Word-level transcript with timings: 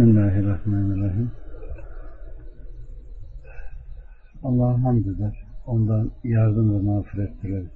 Bismillahirrahmanirrahim. 0.00 1.30
Allah'a 4.42 4.82
hamd 4.84 5.04
eder. 5.04 5.42
Ondan 5.66 6.10
yardım 6.24 6.74
ve 6.74 6.82
mağfiret 6.82 7.42
dileriz. 7.42 7.70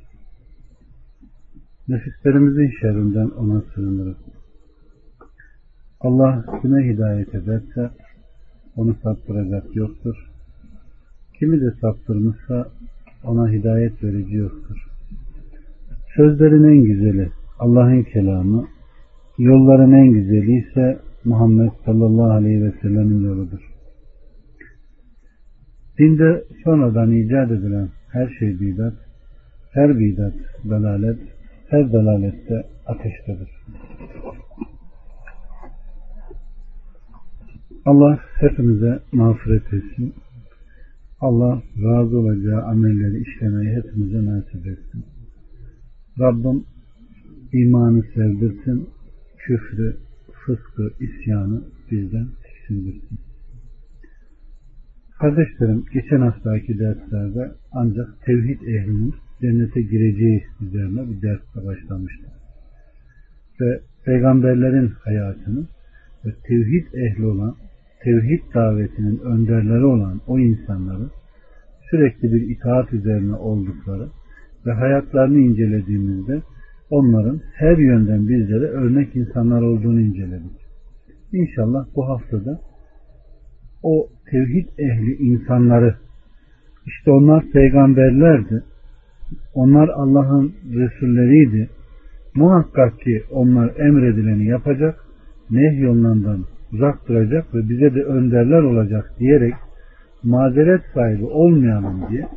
Nefislerimizin 1.88 2.70
şerrinden 2.80 3.28
ona 3.28 3.62
sığınırız. 3.74 4.16
Allah 6.00 6.44
kime 6.62 6.84
hidayet 6.84 7.34
ederse 7.34 7.90
onu 8.76 8.96
saptıracak 9.02 9.76
yoktur. 9.76 10.16
Kimi 11.38 11.60
de 11.60 11.70
saptırmışsa 11.80 12.68
ona 13.24 13.52
hidayet 13.52 14.04
verici 14.04 14.36
yoktur. 14.36 14.86
Sözlerin 16.16 16.64
en 16.64 16.82
güzeli 16.84 17.30
Allah'ın 17.58 18.02
kelamı, 18.02 18.66
yolların 19.38 19.92
en 19.92 20.10
güzeli 20.12 20.52
ise 20.52 21.00
Muhammed 21.24 21.70
sallallahu 21.84 22.32
aleyhi 22.32 22.64
ve 22.64 22.72
sellemin 22.82 23.24
yoludur. 23.24 23.60
Dinde 25.98 26.44
sonradan 26.64 27.12
icat 27.12 27.50
edilen 27.50 27.88
her 28.12 28.28
şey 28.38 28.60
bidat, 28.60 28.94
her 29.70 29.98
bidat 29.98 30.34
dalalet, 30.70 31.18
her 31.68 31.92
dalalette 31.92 32.66
ateştedir. 32.86 33.48
Allah 37.84 38.18
hepimize 38.40 38.98
mağfiret 39.12 39.72
etsin. 39.72 40.14
Allah 41.20 41.62
razı 41.82 42.18
olacağı 42.18 42.62
amelleri 42.62 43.22
işlemeyi 43.22 43.76
hepimize 43.76 44.24
nasip 44.24 44.66
etsin. 44.66 45.04
Rabbim 46.20 46.64
imanı 47.52 48.02
sevdirsin, 48.14 48.88
küfrü, 49.38 49.96
fıskı, 50.46 50.90
isyanı 51.00 51.62
bizden 51.90 52.26
tiksindirsin. 52.44 53.18
Kardeşlerim, 55.20 55.84
geçen 55.92 56.20
haftaki 56.20 56.78
derslerde 56.78 57.52
ancak 57.72 58.08
tevhid 58.26 58.60
ehlinin 58.60 59.14
cennete 59.40 59.82
gireceği 59.82 60.44
üzerine 60.60 61.10
bir 61.10 61.22
dersle 61.22 61.66
başlamıştı. 61.66 62.26
Ve 63.60 63.80
peygamberlerin 64.04 64.88
hayatını 64.88 65.66
ve 66.24 66.30
tevhid 66.48 66.86
ehli 66.94 67.26
olan, 67.26 67.56
tevhid 68.04 68.54
davetinin 68.54 69.18
önderleri 69.18 69.84
olan 69.84 70.20
o 70.26 70.38
insanları 70.38 71.08
sürekli 71.90 72.32
bir 72.32 72.56
itaat 72.56 72.92
üzerine 72.92 73.34
oldukları 73.34 74.08
ve 74.66 74.72
hayatlarını 74.72 75.38
incelediğimizde 75.38 76.42
onların 76.90 77.40
her 77.54 77.76
yönden 77.76 78.28
bizlere 78.28 78.66
örnek 78.66 79.16
insanlar 79.16 79.62
olduğunu 79.62 80.00
inceledik. 80.00 80.64
İnşallah 81.32 81.86
bu 81.96 82.08
haftada 82.08 82.60
o 83.82 84.08
tevhid 84.30 84.68
ehli 84.78 85.14
insanları 85.14 85.94
işte 86.86 87.10
onlar 87.10 87.44
peygamberlerdi. 87.52 88.62
Onlar 89.54 89.88
Allah'ın 89.88 90.54
Resulleriydi. 90.74 91.68
Muhakkak 92.34 93.00
ki 93.00 93.22
onlar 93.30 93.76
emredileni 93.76 94.44
yapacak, 94.44 95.04
nehyolundan 95.50 96.44
uzak 96.72 97.08
duracak 97.08 97.54
ve 97.54 97.68
bize 97.68 97.94
de 97.94 98.02
önderler 98.02 98.62
olacak 98.62 99.14
diyerek 99.18 99.54
mazeret 100.22 100.82
sahibi 100.94 101.24
olmayalım 101.24 102.04
diye 102.10 102.28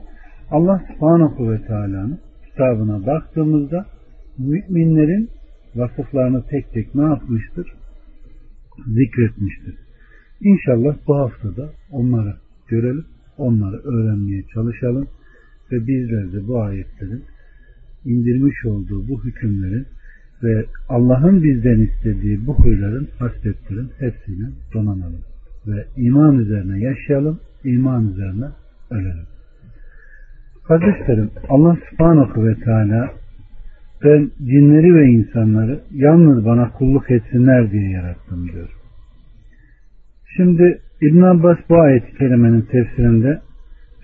Allah 0.51 0.81
subhanahu 0.87 1.51
ve 1.51 1.61
teala'nın 1.67 2.19
kitabına 2.45 3.05
baktığımızda 3.05 3.85
müminlerin 4.37 5.29
vasıflarını 5.75 6.43
tek 6.49 6.73
tek 6.73 6.95
ne 6.95 7.03
yapmıştır? 7.03 7.73
Zikretmiştir. 8.87 9.75
İnşallah 10.41 10.97
bu 11.07 11.15
haftada 11.15 11.69
onları 11.91 12.35
görelim, 12.67 13.05
onları 13.37 13.77
öğrenmeye 13.77 14.43
çalışalım 14.53 15.07
ve 15.71 15.87
bizler 15.87 16.33
de 16.33 16.47
bu 16.47 16.61
ayetlerin 16.61 17.23
indirmiş 18.05 18.65
olduğu 18.65 19.07
bu 19.07 19.23
hükümlerin 19.23 19.85
ve 20.43 20.65
Allah'ın 20.89 21.43
bizden 21.43 21.79
istediği 21.79 22.47
bu 22.47 22.55
huyların, 22.55 23.07
hasletlerin 23.19 23.89
hepsine 23.99 24.49
donanalım. 24.73 25.21
Ve 25.67 25.85
iman 25.97 26.39
üzerine 26.39 26.79
yaşayalım, 26.79 27.39
iman 27.63 28.09
üzerine 28.09 28.45
ölelim. 28.91 29.27
Kardeşlerim, 30.67 31.29
Allah 31.49 31.77
subhanahu 31.89 32.45
ve 32.47 32.55
teala 32.55 33.13
ben 34.03 34.31
cinleri 34.45 34.95
ve 34.95 35.05
insanları 35.05 35.79
yalnız 35.91 36.45
bana 36.45 36.69
kulluk 36.71 37.11
etsinler 37.11 37.71
diye 37.71 37.89
yarattım 37.89 38.51
diyor. 38.53 38.69
Şimdi 40.35 40.79
İbn 41.01 41.21
Abbas 41.21 41.57
bu 41.69 41.79
ayet-i 41.81 42.17
kerimenin 42.17 42.61
tefsirinde 42.61 43.39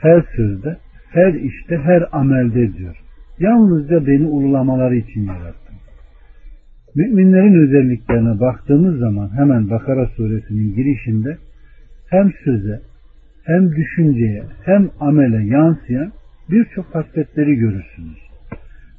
her 0.01 0.23
sözde, 0.35 0.77
her 1.09 1.33
işte, 1.33 1.77
her 1.77 2.03
amelde 2.11 2.73
diyor. 2.73 2.95
Yalnızca 3.39 4.07
beni 4.07 4.27
ululamaları 4.27 4.95
için 4.95 5.25
yarattım. 5.27 5.75
Müminlerin 6.95 7.67
özelliklerine 7.67 8.39
baktığımız 8.39 8.99
zaman 8.99 9.29
hemen 9.37 9.69
Bakara 9.69 10.05
suresinin 10.05 10.75
girişinde 10.75 11.37
hem 12.09 12.31
söze, 12.43 12.81
hem 13.43 13.71
düşünceye, 13.71 14.43
hem 14.65 14.89
amele 14.99 15.45
yansıyan 15.45 16.11
birçok 16.49 16.95
hasletleri 16.95 17.55
görürsünüz. 17.55 18.22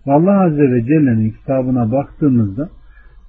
Allah 0.07 0.41
Azze 0.41 0.73
ve 0.73 0.85
Celle'nin 0.85 1.31
kitabına 1.31 1.93
baktığımızda 1.93 2.69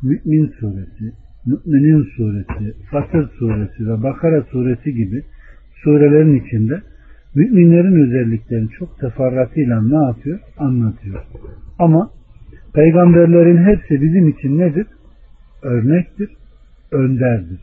Mü'min 0.04 0.48
suresi, 0.60 1.14
Mü'minin 1.46 2.04
suresi, 2.04 2.74
Fatır 2.92 3.30
suresi 3.30 3.88
ve 3.88 4.04
Bakara 4.04 4.42
suresi 4.42 4.94
gibi 4.94 5.24
surelerin 5.84 6.36
içinde 6.36 6.82
müminlerin 7.36 8.06
özelliklerini 8.06 8.70
çok 8.70 9.00
teferratıyla 9.00 9.82
ne 9.82 10.06
yapıyor? 10.06 10.40
Anlatıyor. 10.58 11.24
Ama 11.80 12.10
peygamberlerin 12.74 13.58
hepsi 13.58 14.02
bizim 14.02 14.28
için 14.28 14.60
nedir? 14.60 14.88
Örnektir, 15.64 16.30
önderdir. 16.92 17.60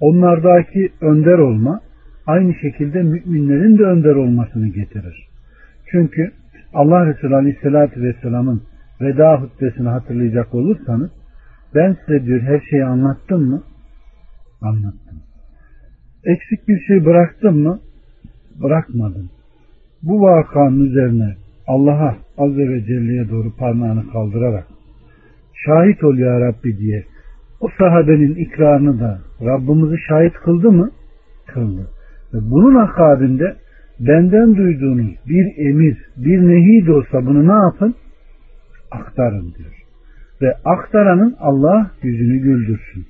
Onlardaki 0.00 0.92
önder 1.00 1.38
olma 1.38 1.80
aynı 2.26 2.54
şekilde 2.54 3.02
müminlerin 3.02 3.78
de 3.78 3.82
önder 3.82 4.14
olmasını 4.14 4.68
getirir. 4.68 5.28
Çünkü 5.90 6.30
Allah 6.74 7.06
Resulü 7.06 7.34
Aleyhisselatü 7.36 8.02
Vesselam'ın 8.02 8.62
veda 9.00 9.40
hutbesini 9.40 9.88
hatırlayacak 9.88 10.54
olursanız 10.54 11.10
ben 11.74 11.96
size 12.06 12.24
diyor 12.24 12.40
her 12.40 12.60
şeyi 12.70 12.84
anlattım 12.84 13.50
mı? 13.50 13.62
Anlattım. 14.62 15.22
Eksik 16.24 16.68
bir 16.68 16.80
şey 16.80 17.04
bıraktım 17.04 17.58
mı? 17.58 17.80
Bırakmadım. 18.62 19.30
Bu 20.02 20.20
vakanın 20.20 20.86
üzerine 20.86 21.34
Allah'a 21.66 22.16
Azze 22.38 22.68
ve 22.68 22.84
Celle'ye 22.84 23.28
doğru 23.28 23.56
parmağını 23.56 24.12
kaldırarak 24.12 24.66
şahit 25.66 26.04
ol 26.04 26.16
ya 26.18 26.40
Rabbi 26.40 26.78
diye 26.78 27.04
o 27.60 27.68
sahabenin 27.78 28.34
ikrarını 28.34 29.00
da 29.00 29.18
Rabbimizi 29.40 30.02
şahit 30.08 30.32
kıldı 30.32 30.72
mı? 30.72 30.90
Kıldı. 31.46 31.90
Ve 32.34 32.38
bunun 32.50 32.74
akabinde 32.74 33.56
benden 34.00 34.56
duyduğunuz 34.56 35.14
bir 35.28 35.66
emir, 35.68 35.96
bir 36.16 36.38
nehi 36.38 36.86
de 36.86 36.92
olsa 36.92 37.26
bunu 37.26 37.48
ne 37.48 37.64
yapın? 37.64 37.94
Aktarın 38.90 39.54
diyor. 39.58 39.74
Ve 40.42 40.54
aktaranın 40.64 41.36
Allah 41.38 41.90
yüzünü 42.02 42.38
güldürsün. 42.38 43.06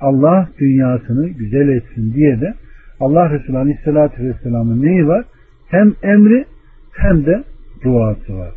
Allah 0.00 0.48
dünyasını 0.58 1.28
güzel 1.28 1.68
etsin 1.68 2.14
diye 2.14 2.40
de 2.40 2.54
Allah 3.00 3.30
Resulü 3.30 3.58
Aleyhisselatü 3.58 4.24
Vesselam'ın 4.24 4.82
neyi 4.82 5.06
var? 5.06 5.24
Hem 5.68 5.94
emri 6.02 6.44
hem 6.92 7.26
de 7.26 7.44
duası 7.84 8.38
var. 8.38 8.50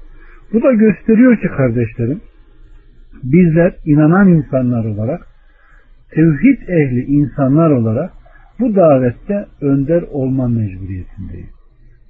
Bu 0.53 0.63
da 0.63 0.73
gösteriyor 0.73 1.37
ki 1.37 1.47
kardeşlerim 1.57 2.21
bizler 3.23 3.75
inanan 3.85 4.27
insanlar 4.27 4.85
olarak 4.85 5.27
tevhid 6.11 6.67
ehli 6.67 7.05
insanlar 7.05 7.69
olarak 7.69 8.11
bu 8.59 8.75
davette 8.75 9.45
önder 9.61 10.01
olma 10.01 10.47
mecburiyetindeyiz. 10.47 11.54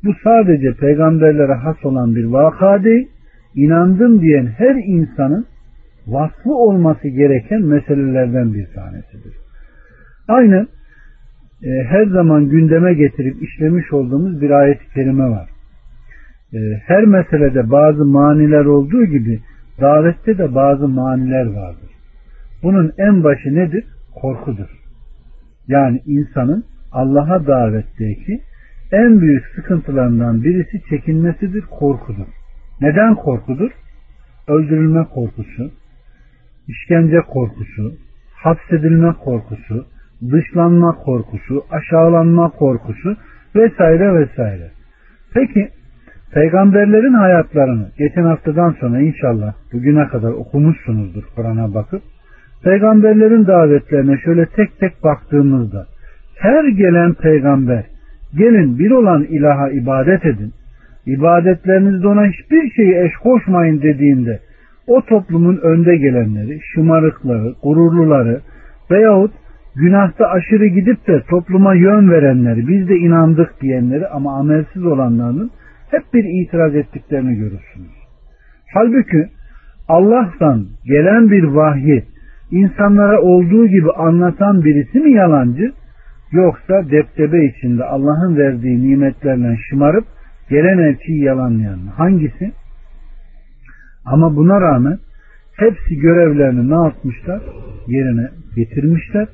Bu 0.06 0.14
sadece 0.24 0.74
peygamberlere 0.74 1.54
has 1.54 1.86
olan 1.86 2.16
bir 2.16 2.26
vaka 2.26 2.84
değil, 2.84 3.08
inandım 3.56 4.22
diyen 4.22 4.46
her 4.46 4.76
insanın 4.76 5.46
vasfı 6.08 6.54
olması 6.54 7.08
gereken 7.08 7.62
meselelerden 7.62 8.54
bir 8.54 8.68
tanesidir. 8.76 9.34
Aynen 10.28 10.68
e, 11.64 11.84
her 11.84 12.06
zaman 12.06 12.50
gündeme 12.50 12.94
getirip 12.94 13.44
işlemiş 13.44 13.94
olduğumuz 13.94 14.42
bir 14.42 14.50
ayet-i 14.50 14.94
kerime 14.94 15.30
var. 15.30 15.50
E, 16.54 16.58
her 16.88 17.04
meselede 17.04 17.72
bazı 17.72 18.06
maniler 18.06 18.66
olduğu 18.66 19.06
gibi 19.06 19.40
davette 19.82 20.38
de 20.38 20.56
bazı 20.56 20.88
maniler 20.88 21.46
vardır. 21.46 21.90
Bunun 22.64 22.92
en 22.98 23.24
başı 23.24 23.56
nedir? 23.56 23.84
Korkudur. 24.22 24.70
Yani 25.68 26.02
insanın 26.06 26.66
Allah'a 26.92 27.48
davetteki 27.48 28.42
en 28.92 29.22
büyük 29.22 29.46
sıkıntılarından 29.56 30.44
birisi 30.44 30.82
çekinmesidir, 30.90 31.62
korkudur. 31.62 32.28
Neden 32.82 33.16
korkudur? 33.16 33.72
Öldürülme 34.48 35.04
korkusu, 35.04 35.72
işkence 36.68 37.22
korkusu, 37.22 37.94
hapsedilme 38.34 39.14
korkusu, 39.14 39.86
dışlanma 40.32 40.92
korkusu, 40.92 41.66
aşağılanma 41.72 42.50
korkusu 42.50 43.18
vesaire 43.56 44.14
vesaire. 44.20 44.72
Peki 45.34 45.70
peygamberlerin 46.34 47.14
hayatlarını 47.14 47.92
geçen 47.98 48.24
haftadan 48.24 48.76
sonra 48.80 49.00
inşallah 49.00 49.54
bugüne 49.74 50.08
kadar 50.08 50.32
okumuşsunuzdur 50.32 51.24
Kur'an'a 51.36 51.74
bakıp 51.74 52.02
peygamberlerin 52.64 53.48
davetlerine 53.48 54.18
şöyle 54.18 54.46
tek 54.46 54.80
tek 54.80 55.04
baktığımızda 55.04 55.86
her 56.36 56.64
gelen 56.68 57.14
peygamber 57.14 57.95
gelin 58.38 58.80
bir 58.80 58.92
olan 58.92 59.24
ilaha 59.24 59.70
ibadet 59.70 60.26
edin 60.26 60.54
ibadetlerinizde 61.06 62.08
ona 62.08 62.26
hiçbir 62.26 62.72
şeyi 62.72 62.96
eş 63.06 63.12
koşmayın 63.24 63.82
dediğinde 63.82 64.40
o 64.88 65.02
toplumun 65.02 65.58
önde 65.58 65.98
gelenleri, 65.98 66.60
şımarıkları, 66.74 67.54
gururluları 67.64 68.42
veyahut 68.92 69.32
günahta 69.76 70.28
aşırı 70.28 70.68
gidip 70.68 71.08
de 71.08 71.22
topluma 71.30 71.74
yön 71.74 72.12
verenleri, 72.12 72.68
biz 72.68 72.90
de 72.90 72.96
inandık 72.96 73.62
diyenleri 73.62 74.08
ama 74.08 74.40
amelsiz 74.40 74.86
olanlarının 74.86 75.52
hep 75.92 76.04
bir 76.14 76.24
itiraz 76.24 76.76
ettiklerini 76.76 77.36
görürsünüz. 77.36 77.96
Halbuki 78.74 79.28
Allah'tan 79.88 80.66
gelen 80.86 81.32
bir 81.32 81.44
vahyi 81.44 82.04
insanlara 82.52 83.22
olduğu 83.22 83.68
gibi 83.68 83.92
anlatan 83.92 84.64
birisi 84.64 85.00
mi 85.00 85.12
yalancı 85.12 85.72
yoksa 86.32 86.90
deptebe 86.92 87.46
içinde 87.46 87.84
Allah'ın 87.84 88.38
verdiği 88.38 88.90
nimetlerle 88.90 89.58
şımarıp 89.70 90.06
gelen 90.50 90.78
elçiyi 90.78 91.24
yalanlayan? 91.24 91.80
Hangisi? 91.98 92.52
Ama 94.06 94.36
buna 94.36 94.62
rağmen 94.62 94.98
hepsi 95.58 95.96
görevlerini 95.96 96.70
ne 96.70 96.86
yapmışlar? 96.86 97.42
Yerine 97.88 98.30
getirmişler 98.56 99.28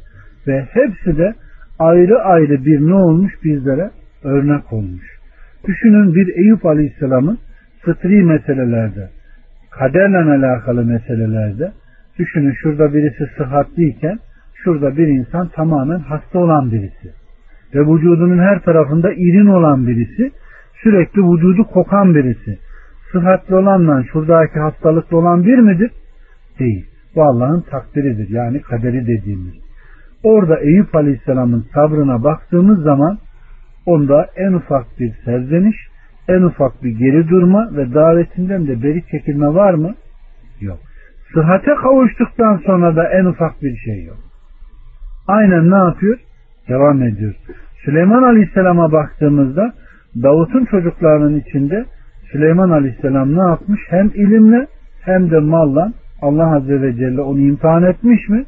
ve 0.47 0.67
hepsi 0.73 1.17
de 1.17 1.33
ayrı 1.79 2.21
ayrı 2.21 2.65
bir 2.65 2.79
ne 2.79 2.94
olmuş 2.94 3.33
bizlere 3.44 3.91
örnek 4.23 4.73
olmuş. 4.73 5.21
Düşünün 5.67 6.15
bir 6.15 6.35
Eyüp 6.35 6.65
Aleyhisselam'ın 6.65 7.39
fıtri 7.81 8.23
meselelerde, 8.23 9.09
kaderle 9.71 10.17
alakalı 10.17 10.85
meselelerde 10.85 11.71
düşünün 12.19 12.53
şurada 12.61 12.94
birisi 12.94 13.29
sıhhatliyken 13.37 14.19
şurada 14.63 14.97
bir 14.97 15.07
insan 15.07 15.47
tamamen 15.47 15.99
hasta 15.99 16.39
olan 16.39 16.71
birisi 16.71 17.13
ve 17.75 17.79
vücudunun 17.79 18.39
her 18.39 18.61
tarafında 18.61 19.13
irin 19.13 19.47
olan 19.47 19.87
birisi 19.87 20.31
sürekli 20.83 21.21
vücudu 21.21 21.63
kokan 21.63 22.15
birisi 22.15 22.57
sıhhatli 23.11 23.55
olanla 23.55 24.03
şuradaki 24.03 24.59
hastalıklı 24.59 25.17
olan 25.17 25.43
bir 25.45 25.57
midir? 25.57 25.91
Değil. 26.59 26.85
Bu 27.15 27.23
Allah'ın 27.23 27.61
takdiridir. 27.61 28.29
Yani 28.29 28.61
kaderi 28.61 29.07
dediğimiz. 29.07 29.53
Orada 30.23 30.59
Eyüp 30.59 30.95
Aleyhisselam'ın 30.95 31.65
sabrına 31.73 32.23
baktığımız 32.23 32.83
zaman 32.83 33.17
onda 33.85 34.27
en 34.35 34.53
ufak 34.53 34.85
bir 34.99 35.13
serzeniş, 35.25 35.75
en 36.27 36.41
ufak 36.41 36.83
bir 36.83 36.89
geri 36.89 37.29
durma 37.29 37.69
ve 37.75 37.93
davetinden 37.93 38.67
de 38.67 38.83
beri 38.83 39.03
çekilme 39.11 39.47
var 39.47 39.73
mı? 39.73 39.95
Yok. 40.61 40.79
Sıhhate 41.33 41.75
kavuştuktan 41.75 42.61
sonra 42.65 42.95
da 42.95 43.09
en 43.09 43.25
ufak 43.25 43.61
bir 43.61 43.75
şey 43.77 44.03
yok. 44.03 44.31
Aynen 45.27 45.71
ne 45.71 45.75
yapıyor? 45.75 46.19
Devam 46.69 47.03
ediyor. 47.03 47.35
Süleyman 47.85 48.23
Aleyhisselam'a 48.23 48.91
baktığımızda 48.91 49.73
Davut'un 50.23 50.65
çocuklarının 50.65 51.39
içinde 51.39 51.85
Süleyman 52.31 52.69
Aleyhisselam 52.69 53.35
ne 53.35 53.41
yapmış? 53.41 53.81
Hem 53.89 54.07
ilimle 54.07 54.68
hem 55.01 55.31
de 55.31 55.39
malla 55.39 55.94
Allah 56.21 56.56
Azze 56.56 56.81
ve 56.81 56.95
Celle 56.95 57.21
onu 57.21 57.39
imtihan 57.39 57.83
etmiş 57.83 58.29
mi? 58.29 58.45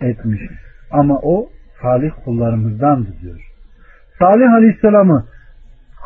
Etmiş. 0.00 0.40
Ama 0.90 1.18
o 1.22 1.48
salih 1.82 2.10
kullarımızdandı 2.24 3.08
diyor. 3.22 3.40
Salih 4.18 4.52
Aleyhisselam'ı 4.52 5.24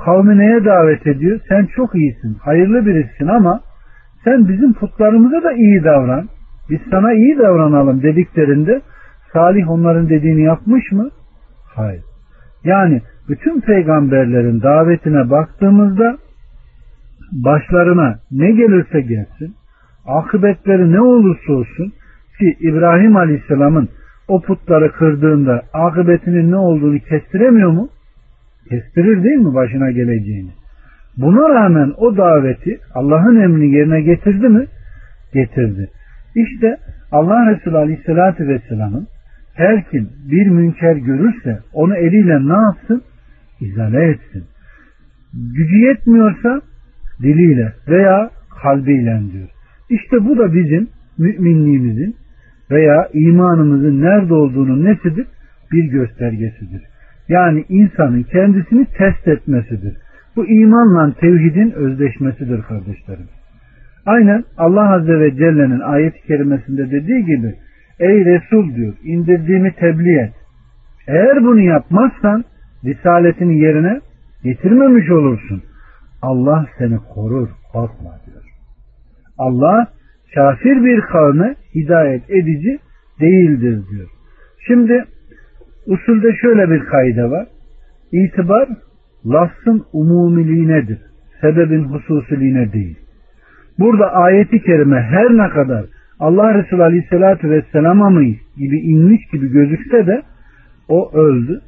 kavmi 0.04 0.38
neye 0.38 0.64
davet 0.64 1.06
ediyor? 1.06 1.40
Sen 1.48 1.66
çok 1.76 1.94
iyisin, 1.94 2.34
hayırlı 2.34 2.86
birisin 2.86 3.26
ama 3.26 3.60
sen 4.24 4.48
bizim 4.48 4.72
putlarımıza 4.72 5.42
da 5.42 5.52
iyi 5.52 5.84
davran. 5.84 6.28
Biz 6.70 6.78
sana 6.90 7.12
iyi 7.12 7.38
davranalım 7.38 8.02
dediklerinde 8.02 8.80
Salih 9.36 9.70
onların 9.70 10.08
dediğini 10.08 10.42
yapmış 10.42 10.92
mı? 10.92 11.10
Hayır. 11.74 12.02
Yani 12.64 13.02
bütün 13.28 13.60
peygamberlerin 13.60 14.62
davetine 14.62 15.30
baktığımızda 15.30 16.18
başlarına 17.32 18.18
ne 18.30 18.50
gelirse 18.50 19.00
gelsin, 19.00 19.54
akıbetleri 20.06 20.92
ne 20.92 21.00
olursa 21.00 21.52
olsun 21.52 21.92
ki 22.38 22.56
İbrahim 22.60 23.16
Aleyhisselam'ın 23.16 23.88
o 24.28 24.40
putları 24.40 24.92
kırdığında 24.92 25.62
akıbetinin 25.72 26.50
ne 26.50 26.56
olduğunu 26.56 26.98
kestiremiyor 26.98 27.70
mu? 27.70 27.88
Kestirir 28.68 29.24
değil 29.24 29.38
mi 29.38 29.54
başına 29.54 29.90
geleceğini? 29.90 30.50
Buna 31.16 31.48
rağmen 31.48 31.92
o 31.96 32.16
daveti 32.16 32.78
Allah'ın 32.94 33.40
emrini 33.40 33.74
yerine 33.74 34.00
getirdi 34.00 34.48
mi? 34.48 34.66
Getirdi. 35.34 35.88
İşte 36.34 36.76
Allah 37.12 37.50
Resulü 37.50 37.76
Aleyhisselatü 37.76 38.48
Vesselam'ın 38.48 39.06
her 39.56 39.90
kim 39.90 40.08
bir 40.30 40.46
münker 40.46 40.96
görürse 40.96 41.58
onu 41.72 41.96
eliyle 41.96 42.48
ne 42.48 42.62
yapsın? 42.62 43.02
İzale 43.60 44.04
etsin. 44.10 44.44
Gücü 45.32 45.76
yetmiyorsa 45.76 46.60
diliyle 47.22 47.72
veya 47.88 48.30
kalbiyle 48.62 49.22
diyor. 49.32 49.48
İşte 49.90 50.24
bu 50.24 50.38
da 50.38 50.54
bizim 50.54 50.88
müminliğimizin 51.18 52.16
veya 52.70 53.08
imanımızın 53.12 54.02
nerede 54.02 54.34
olduğunu 54.34 54.84
nesidir? 54.84 55.26
Bir 55.72 55.84
göstergesidir. 55.84 56.82
Yani 57.28 57.64
insanın 57.68 58.22
kendisini 58.22 58.86
test 58.86 59.28
etmesidir. 59.28 59.96
Bu 60.36 60.46
imanla 60.46 61.12
tevhidin 61.12 61.70
özdeşmesidir 61.70 62.62
kardeşlerim. 62.62 63.28
Aynen 64.06 64.44
Allah 64.56 64.94
Azze 64.94 65.20
ve 65.20 65.30
Celle'nin 65.30 65.80
ayet-i 65.80 66.26
kerimesinde 66.26 66.90
dediği 66.90 67.24
gibi 67.24 67.54
Ey 68.00 68.24
Resul 68.24 68.74
diyor 68.74 68.94
indirdiğimi 69.02 69.72
tebliğ 69.72 70.20
et. 70.20 70.34
Eğer 71.08 71.44
bunu 71.44 71.60
yapmazsan 71.60 72.44
risaletini 72.84 73.58
yerine 73.58 74.00
getirmemiş 74.44 75.10
olursun. 75.10 75.62
Allah 76.22 76.66
seni 76.78 76.98
korur 77.14 77.48
korkma 77.72 78.20
diyor. 78.26 78.44
Allah 79.38 79.88
kafir 80.34 80.84
bir 80.84 81.00
kavme 81.00 81.54
hidayet 81.74 82.30
edici 82.30 82.78
değildir 83.20 83.82
diyor. 83.90 84.08
Şimdi 84.66 85.04
usulde 85.86 86.32
şöyle 86.42 86.70
bir 86.70 86.84
kaide 86.84 87.30
var. 87.30 87.46
İtibar 88.12 88.68
lafzın 89.26 89.84
umumiliğinedir. 89.92 90.98
Sebebin 91.40 91.84
hususiliğine 91.84 92.72
değil. 92.72 92.98
Burada 93.78 94.12
ayeti 94.12 94.62
kerime 94.62 95.00
her 95.00 95.30
ne 95.30 95.48
kadar 95.48 95.84
Allah 96.20 96.54
Resulü 96.54 96.82
Aleyhisselatü 96.82 97.50
Vesselam'a 97.50 98.10
mı 98.10 98.24
gibi 98.56 98.80
inmiş 98.80 99.26
gibi 99.32 99.52
gözükse 99.52 100.06
de 100.06 100.22
o 100.88 101.12
öldü. 101.12 101.60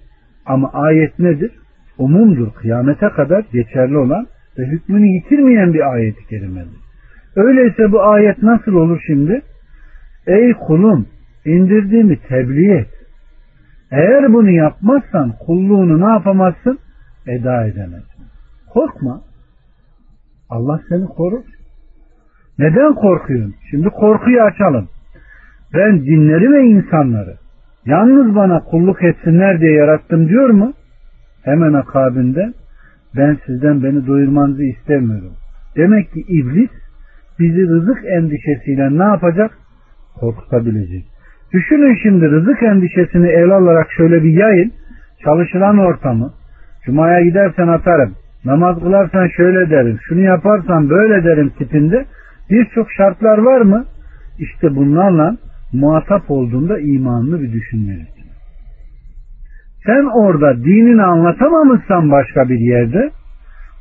Ama 0.47 0.73
ayet 0.73 1.19
nedir? 1.19 1.53
Umumdur. 1.99 2.53
Kıyamete 2.53 3.09
kadar 3.09 3.45
geçerli 3.53 3.97
olan 3.97 4.27
ve 4.59 4.67
hükmünü 4.67 5.07
yitirmeyen 5.07 5.75
bir 5.75 5.93
ayet-i 5.93 6.27
kerimedir. 6.27 6.79
Öyleyse 7.37 7.93
bu 7.93 8.03
ayet 8.03 8.43
nasıl 8.43 8.73
olur 8.73 9.03
şimdi? 9.07 9.43
Ey 10.27 10.53
kulum 10.55 11.07
indirdiğimi 11.45 12.19
tebliğ 12.29 12.73
et. 12.73 12.89
Eğer 13.91 14.33
bunu 14.33 14.51
yapmazsan 14.51 15.33
kulluğunu 15.47 16.01
ne 16.01 16.13
yapamazsın? 16.13 16.79
Eda 17.27 17.67
edemezsin. 17.67 18.25
Korkma. 18.71 19.23
Allah 20.51 20.81
seni 20.89 21.07
korur. 21.07 21.45
Neden 22.59 22.95
korkuyorsun? 22.95 23.55
Şimdi 23.71 23.89
korkuyu 23.89 24.43
açalım. 24.43 24.89
Ben 25.75 25.99
cinleri 25.99 26.53
ve 26.53 26.63
insanları 26.63 27.35
yalnız 27.87 28.35
bana 28.35 28.61
kulluk 28.61 29.03
etsinler 29.03 29.61
diye 29.61 29.73
yarattım 29.73 30.29
diyor 30.29 30.51
mu? 30.51 30.73
Hemen 31.45 31.73
akabinde 31.73 32.53
ben 33.17 33.39
sizden 33.47 33.85
beni 33.85 34.07
doyurmanızı 34.07 34.63
istemiyorum. 34.63 35.33
Demek 35.77 36.13
ki 36.13 36.21
iblis 36.29 36.71
bizi 37.39 37.69
rızık 37.69 37.99
endişesiyle 38.05 38.99
ne 38.99 39.03
yapacak? 39.03 39.51
Korkutabilecek. 40.21 41.05
Düşünün 41.53 41.99
şimdi 42.03 42.31
rızık 42.31 42.63
endişesini 42.63 43.29
el 43.29 43.51
alarak 43.51 43.87
şöyle 43.97 44.23
bir 44.23 44.33
yayın. 44.33 44.73
Çalışılan 45.25 45.79
ortamı. 45.79 46.33
Cuma'ya 46.85 47.21
gidersen 47.21 47.69
atarım. 47.69 48.15
Namaz 48.45 48.79
kılarsan 48.79 49.29
şöyle 49.37 49.71
derim. 49.71 49.99
Şunu 50.09 50.21
yaparsan 50.21 50.91
böyle 50.91 51.25
derim 51.25 51.49
tipinde 51.59 52.05
birçok 52.51 52.93
şartlar 52.93 53.39
var 53.39 53.61
mı? 53.61 53.85
İşte 54.39 54.77
bunlarla 54.77 55.37
muhatap 55.73 56.31
olduğunda 56.31 56.81
imanını 56.81 57.43
bir 57.43 57.53
düşünmelisin. 57.53 58.19
Sen 59.87 60.05
orada 60.05 60.57
dinini 60.57 61.03
anlatamamışsan 61.03 62.11
başka 62.11 62.49
bir 62.49 62.59
yerde 62.59 63.11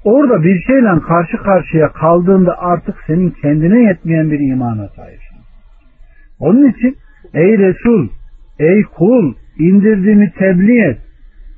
orada 0.04 0.44
bir 0.44 0.62
şeyle 0.62 1.00
karşı 1.08 1.38
karşıya 1.38 1.92
kaldığında 1.92 2.60
artık 2.60 2.96
senin 3.08 3.30
kendine 3.30 3.84
yetmeyen 3.84 4.32
bir 4.32 4.40
imana 4.52 4.88
sahipsin. 4.88 5.38
Onun 6.40 6.70
için 6.70 6.96
ey 7.34 7.58
Resul, 7.58 8.10
ey 8.60 8.84
kul, 8.84 9.34
indirdiğimi 9.60 10.32
tebliğ 10.40 10.82
et. 10.82 10.98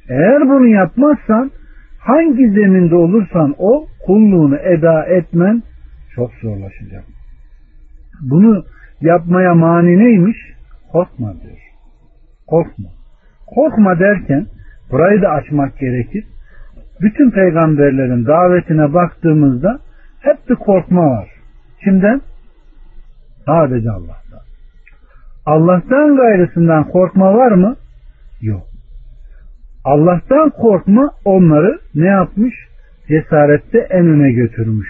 Eğer 0.10 0.50
bunu 0.50 0.68
yapmazsan 0.68 1.52
hangi 2.00 2.50
zeminde 2.50 2.96
olursan 2.96 3.56
o 3.58 3.86
kulluğunu 4.06 4.56
eda 4.58 5.06
etmen 5.06 5.64
çok 6.20 6.32
zorlaşacak. 6.42 7.04
Bunu 8.22 8.66
yapmaya 9.02 9.54
mani 9.54 10.00
neymiş? 10.00 10.38
Korkma 10.92 11.34
diyor. 11.42 11.58
Korkma. 12.48 12.90
Korkma 13.48 14.00
derken 14.00 14.46
burayı 14.92 15.22
da 15.22 15.30
açmak 15.30 15.80
gerekir. 15.80 16.26
Bütün 17.02 17.32
peygamberlerin 17.32 18.26
davetine 18.26 18.94
baktığımızda 18.94 19.80
hep 20.22 20.50
bir 20.50 20.56
korkma 20.56 21.02
var. 21.02 21.30
Kimden? 21.84 22.22
Sadece 23.46 23.92
Allah'tan. 23.92 24.40
Allah'tan 25.46 26.16
gayrısından 26.16 26.84
korkma 26.84 27.34
var 27.34 27.52
mı? 27.52 27.76
Yok. 28.42 28.68
Allah'tan 29.84 30.50
korkma 30.50 31.12
onları 31.26 31.80
ne 31.96 32.08
yapmış? 32.08 32.56
Cesarette 33.08 33.80
en 33.80 34.08
öne 34.08 34.32
götürmüş. 34.32 34.88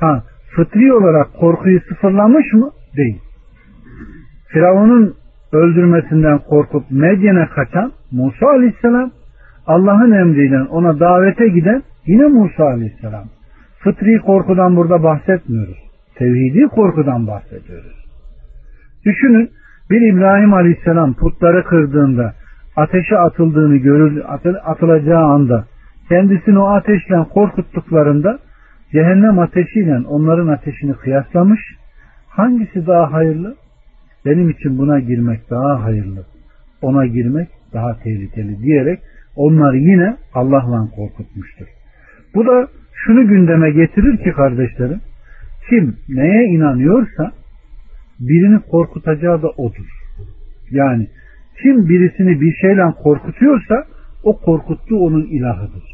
Ha, 0.00 0.24
fıtri 0.56 0.92
olarak 0.92 1.34
korkuyu 1.34 1.80
sıfırlamış 1.80 2.52
mı? 2.52 2.70
Değil. 2.96 3.20
Firavun'un 4.48 5.14
öldürmesinden 5.52 6.38
korkup 6.38 6.90
Medyen'e 6.90 7.46
kaçan 7.46 7.92
Musa 8.12 8.46
Aleyhisselam, 8.46 9.10
Allah'ın 9.66 10.12
emriyle 10.12 10.62
ona 10.62 11.00
davete 11.00 11.48
giden 11.48 11.82
yine 12.06 12.26
Musa 12.26 12.64
Aleyhisselam. 12.64 13.24
Fıtri 13.78 14.18
korkudan 14.18 14.76
burada 14.76 15.02
bahsetmiyoruz. 15.02 15.78
Tevhidi 16.14 16.66
korkudan 16.68 17.26
bahsediyoruz. 17.26 18.06
Düşünün 19.04 19.50
bir 19.90 20.12
İbrahim 20.12 20.54
Aleyhisselam 20.54 21.14
putları 21.14 21.64
kırdığında 21.64 22.34
ateşe 22.76 23.18
atıldığını 23.18 23.76
görür, 23.76 24.22
atılacağı 24.64 25.24
anda 25.24 25.64
kendisini 26.08 26.58
o 26.58 26.66
ateşle 26.66 27.16
korkuttuklarında 27.34 28.38
cehennem 28.92 29.38
ateşiyle 29.38 29.98
onların 29.98 30.48
ateşini 30.48 30.94
kıyaslamış. 30.94 31.60
Hangisi 32.28 32.86
daha 32.86 33.12
hayırlı? 33.12 33.56
Benim 34.26 34.50
için 34.50 34.78
buna 34.78 35.00
girmek 35.00 35.50
daha 35.50 35.84
hayırlı. 35.84 36.24
Ona 36.82 37.06
girmek 37.06 37.48
daha 37.72 37.98
tehlikeli 37.98 38.62
diyerek 38.62 38.98
onları 39.36 39.76
yine 39.76 40.16
Allah'la 40.34 40.90
korkutmuştur. 40.96 41.66
Bu 42.34 42.46
da 42.46 42.68
şunu 42.94 43.28
gündeme 43.28 43.70
getirir 43.70 44.16
ki 44.16 44.32
kardeşlerim, 44.32 45.00
kim 45.68 45.96
neye 46.08 46.44
inanıyorsa 46.44 47.32
birini 48.20 48.60
korkutacağı 48.60 49.42
da 49.42 49.48
odur. 49.48 49.86
Yani 50.70 51.08
kim 51.62 51.88
birisini 51.88 52.40
bir 52.40 52.54
şeyle 52.54 52.82
korkutuyorsa 53.02 53.84
o 54.24 54.36
korkuttuğu 54.40 54.98
onun 54.98 55.22
ilahıdır. 55.22 55.89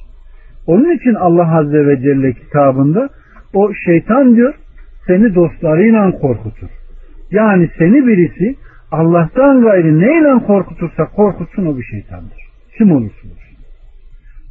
Onun 0.67 0.97
için 0.97 1.15
Allah 1.15 1.57
Azze 1.57 1.87
ve 1.87 2.01
Celle 2.01 2.33
kitabında 2.33 3.09
o 3.55 3.75
şeytan 3.75 4.37
diyor 4.37 4.55
seni 5.07 5.35
dostlarıyla 5.35 6.11
korkutur. 6.11 6.69
Yani 7.31 7.71
seni 7.79 8.07
birisi 8.07 8.57
Allah'tan 8.91 9.63
gayrı 9.63 9.99
neyle 9.99 10.47
korkutursa 10.47 11.05
korkutsun 11.05 11.67
o 11.67 11.79
bir 11.79 11.83
şeytandır. 11.83 12.39
Kim 12.79 12.93
olursa. 12.93 13.29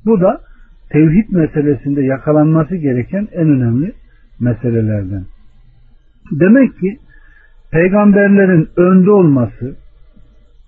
Bu 0.06 0.22
da 0.22 0.42
tevhid 0.90 1.30
meselesinde 1.30 2.02
yakalanması 2.02 2.76
gereken 2.76 3.28
en 3.32 3.50
önemli 3.50 3.94
meselelerden. 4.40 5.26
Demek 6.32 6.80
ki 6.80 6.98
peygamberlerin 7.72 8.70
önde 8.78 9.12
olması, 9.12 9.76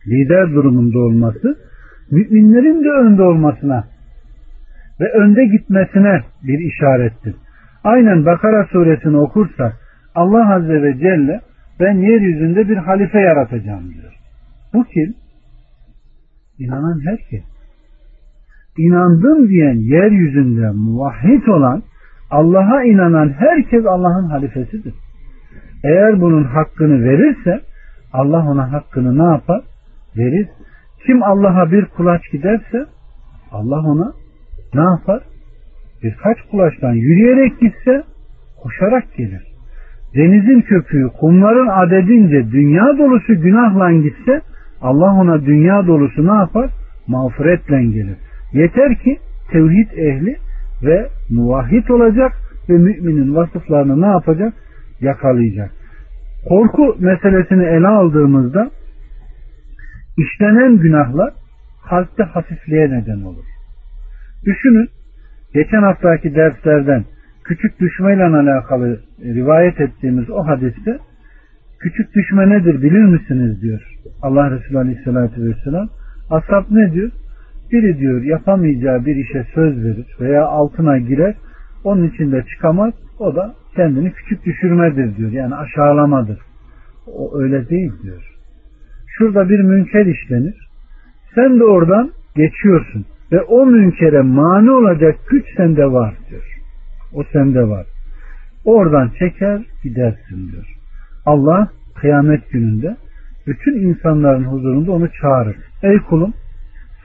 lider 0.08 0.54
durumunda 0.54 1.00
olması, 1.00 1.58
müminlerin 2.12 2.84
de 2.84 2.90
önde 2.90 3.22
olmasına 3.22 3.88
ve 5.00 5.12
önde 5.12 5.46
gitmesine 5.46 6.22
bir 6.44 6.60
işarettir. 6.60 7.36
Aynen 7.84 8.26
Bakara 8.26 8.66
suresini 8.66 9.18
okursak 9.18 9.74
Allah 10.16 10.56
Azze 10.56 10.82
ve 10.84 10.98
Celle 10.98 11.42
ben 11.80 11.94
yeryüzünde 11.94 12.70
bir 12.70 12.78
halife 12.78 13.20
yaratacağım 13.20 13.94
diyor. 13.94 14.14
Bu 14.74 14.84
kim? 14.84 15.16
İnanan 16.60 17.00
herkes. 17.06 17.44
İnandım 18.78 19.50
diyen 19.50 19.76
yeryüzünde 19.76 20.72
muvahhid 20.72 21.48
olan 21.48 21.84
Allah'a 22.30 22.84
inanan 22.84 23.30
herkes 23.30 23.86
Allah'ın 23.86 24.30
halifesidir. 24.30 24.94
Eğer 25.84 26.22
bunun 26.22 26.44
hakkını 26.44 27.04
verirse 27.04 27.62
Allah 28.14 28.50
ona 28.50 28.72
hakkını 28.72 29.18
ne 29.18 29.32
yapar? 29.32 29.62
Verir. 30.18 30.48
Kim 31.06 31.24
Allah'a 31.24 31.72
bir 31.72 31.86
kulaç 31.86 32.22
giderse 32.32 32.86
Allah 33.52 33.80
ona 33.80 34.14
ne 34.74 34.82
yapar? 34.82 35.24
Birkaç 36.04 36.38
kulaçtan 36.52 36.94
yürüyerek 36.94 37.60
gitse 37.60 38.04
koşarak 38.64 39.16
gelir. 39.18 39.44
Denizin 40.16 40.62
köpüğü 40.62 41.08
kumların 41.20 41.68
adedince 41.68 42.52
dünya 42.52 42.98
dolusu 42.98 43.42
günahla 43.42 43.92
gitse 43.92 44.42
Allah 44.82 45.14
ona 45.14 45.46
dünya 45.46 45.88
dolusu 45.88 46.28
ne 46.28 46.34
yapar? 46.34 46.70
Mağfiretle 47.08 47.84
gelir. 47.84 48.18
Yeter 48.54 48.96
ki 48.96 49.18
tevhid 49.52 49.92
ehli 49.92 50.36
ve 50.84 51.08
muvahhid 51.30 51.88
olacak 51.88 52.32
ve 52.70 52.74
müminin 52.74 53.36
vasıflarını 53.36 54.02
ne 54.02 54.06
yapacak? 54.06 54.54
Yakalayacak. 55.02 55.72
Korku 56.50 56.96
meselesini 57.00 57.64
ele 57.64 57.88
aldığımızda 57.88 58.72
işlenen 60.18 60.78
günahlar 60.78 61.34
kalpte 61.90 62.24
hafifliğe 62.24 62.90
neden 62.90 63.22
olur. 63.22 63.57
Düşünün, 64.46 64.90
geçen 65.54 65.82
haftaki 65.82 66.36
derslerden 66.36 67.06
küçük 67.44 67.80
düşmeyle 67.80 68.24
alakalı 68.24 69.00
rivayet 69.24 69.82
ettiğimiz 69.82 70.30
o 70.30 70.48
hadiste 70.48 70.98
küçük 71.80 72.16
düşme 72.16 72.50
nedir 72.50 72.82
bilir 72.82 73.04
misiniz 73.04 73.62
diyor 73.62 73.82
Allah 74.22 74.52
Resulü 74.52 74.78
Aleyhisselatü 74.78 75.46
Vesselam. 75.46 75.90
Ashab 76.30 76.64
ne 76.72 76.94
diyor? 76.94 77.12
Biri 77.72 77.98
diyor 77.98 78.22
yapamayacağı 78.22 79.06
bir 79.06 79.16
işe 79.16 79.46
söz 79.54 79.84
verir 79.84 80.08
veya 80.20 80.46
altına 80.46 80.98
girer 80.98 81.36
onun 81.84 82.08
içinde 82.08 82.44
çıkamaz 82.44 82.94
o 83.20 83.36
da 83.36 83.56
kendini 83.76 84.12
küçük 84.12 84.46
düşürmedir 84.46 85.18
diyor. 85.18 85.32
Yani 85.32 85.56
aşağılamadır. 85.56 86.40
O 87.08 87.40
öyle 87.40 87.70
değil 87.70 87.92
diyor. 88.04 88.32
Şurada 89.08 89.50
bir 89.50 89.60
münker 89.60 90.06
işlenir. 90.06 90.68
Sen 91.36 91.60
de 91.60 91.64
oradan 91.64 92.12
geçiyorsun 92.36 93.06
ve 93.32 93.42
o 93.42 93.66
münkere 93.66 94.22
mani 94.22 94.72
olacak 94.72 95.16
güç 95.30 95.46
sende 95.58 95.86
var 95.86 96.14
diyor. 96.30 96.60
O 97.14 97.24
sende 97.34 97.68
var. 97.68 97.86
Oradan 98.66 99.12
çeker 99.20 99.62
gidersin 99.84 100.52
diyor. 100.52 100.78
Allah 101.26 101.70
kıyamet 101.96 102.50
gününde 102.50 102.98
bütün 103.48 103.74
insanların 103.74 104.44
huzurunda 104.44 104.92
onu 104.92 105.10
çağırır. 105.22 105.56
Ey 105.84 105.98
kulum 106.00 106.34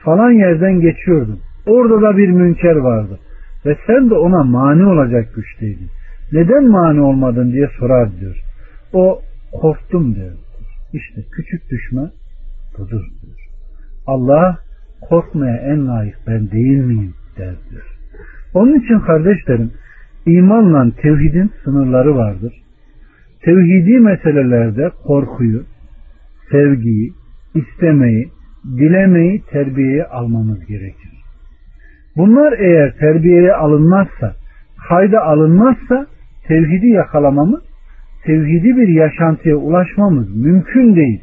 falan 0.03 0.31
yerden 0.31 0.79
geçiyordun. 0.79 1.39
Orada 1.65 2.01
da 2.01 2.17
bir 2.17 2.29
münker 2.29 2.75
vardı. 2.75 3.19
Ve 3.65 3.77
sen 3.87 4.09
de 4.09 4.13
ona 4.13 4.43
mani 4.43 4.85
olacak 4.85 5.35
güçteydin. 5.35 5.89
Neden 6.31 6.67
mani 6.67 7.01
olmadın 7.01 7.51
diye 7.51 7.69
sorar 7.79 8.19
diyor. 8.19 8.43
O 8.93 9.21
korktum 9.51 10.15
diyor. 10.15 10.33
İşte 10.93 11.21
küçük 11.31 11.71
düşme 11.71 12.01
budur 12.77 13.01
diyor. 13.21 13.37
Allah 14.07 14.57
korkmaya 15.09 15.57
en 15.57 15.87
layık 15.87 16.15
ben 16.27 16.51
değil 16.51 16.77
miyim 16.77 17.13
der 17.37 17.55
diyor. 17.69 17.97
Onun 18.53 18.79
için 18.79 18.99
kardeşlerim 18.99 19.71
imanla 20.25 20.91
tevhidin 21.01 21.51
sınırları 21.63 22.15
vardır. 22.15 22.53
Tevhidi 23.41 23.99
meselelerde 23.99 24.89
korkuyu, 25.03 25.63
sevgiyi, 26.51 27.13
istemeyi, 27.55 28.29
dilemeyi 28.77 29.41
terbiyeye 29.51 30.05
almamız 30.05 30.65
gerekir. 30.65 31.11
Bunlar 32.17 32.53
eğer 32.59 32.97
terbiyeye 32.97 33.53
alınmazsa, 33.53 34.35
kayda 34.89 35.21
alınmazsa 35.21 36.07
tevhidi 36.47 36.87
yakalamamız, 36.87 37.61
tevhidi 38.25 38.77
bir 38.77 38.87
yaşantıya 38.87 39.55
ulaşmamız 39.55 40.35
mümkün 40.35 40.95
değil. 40.95 41.21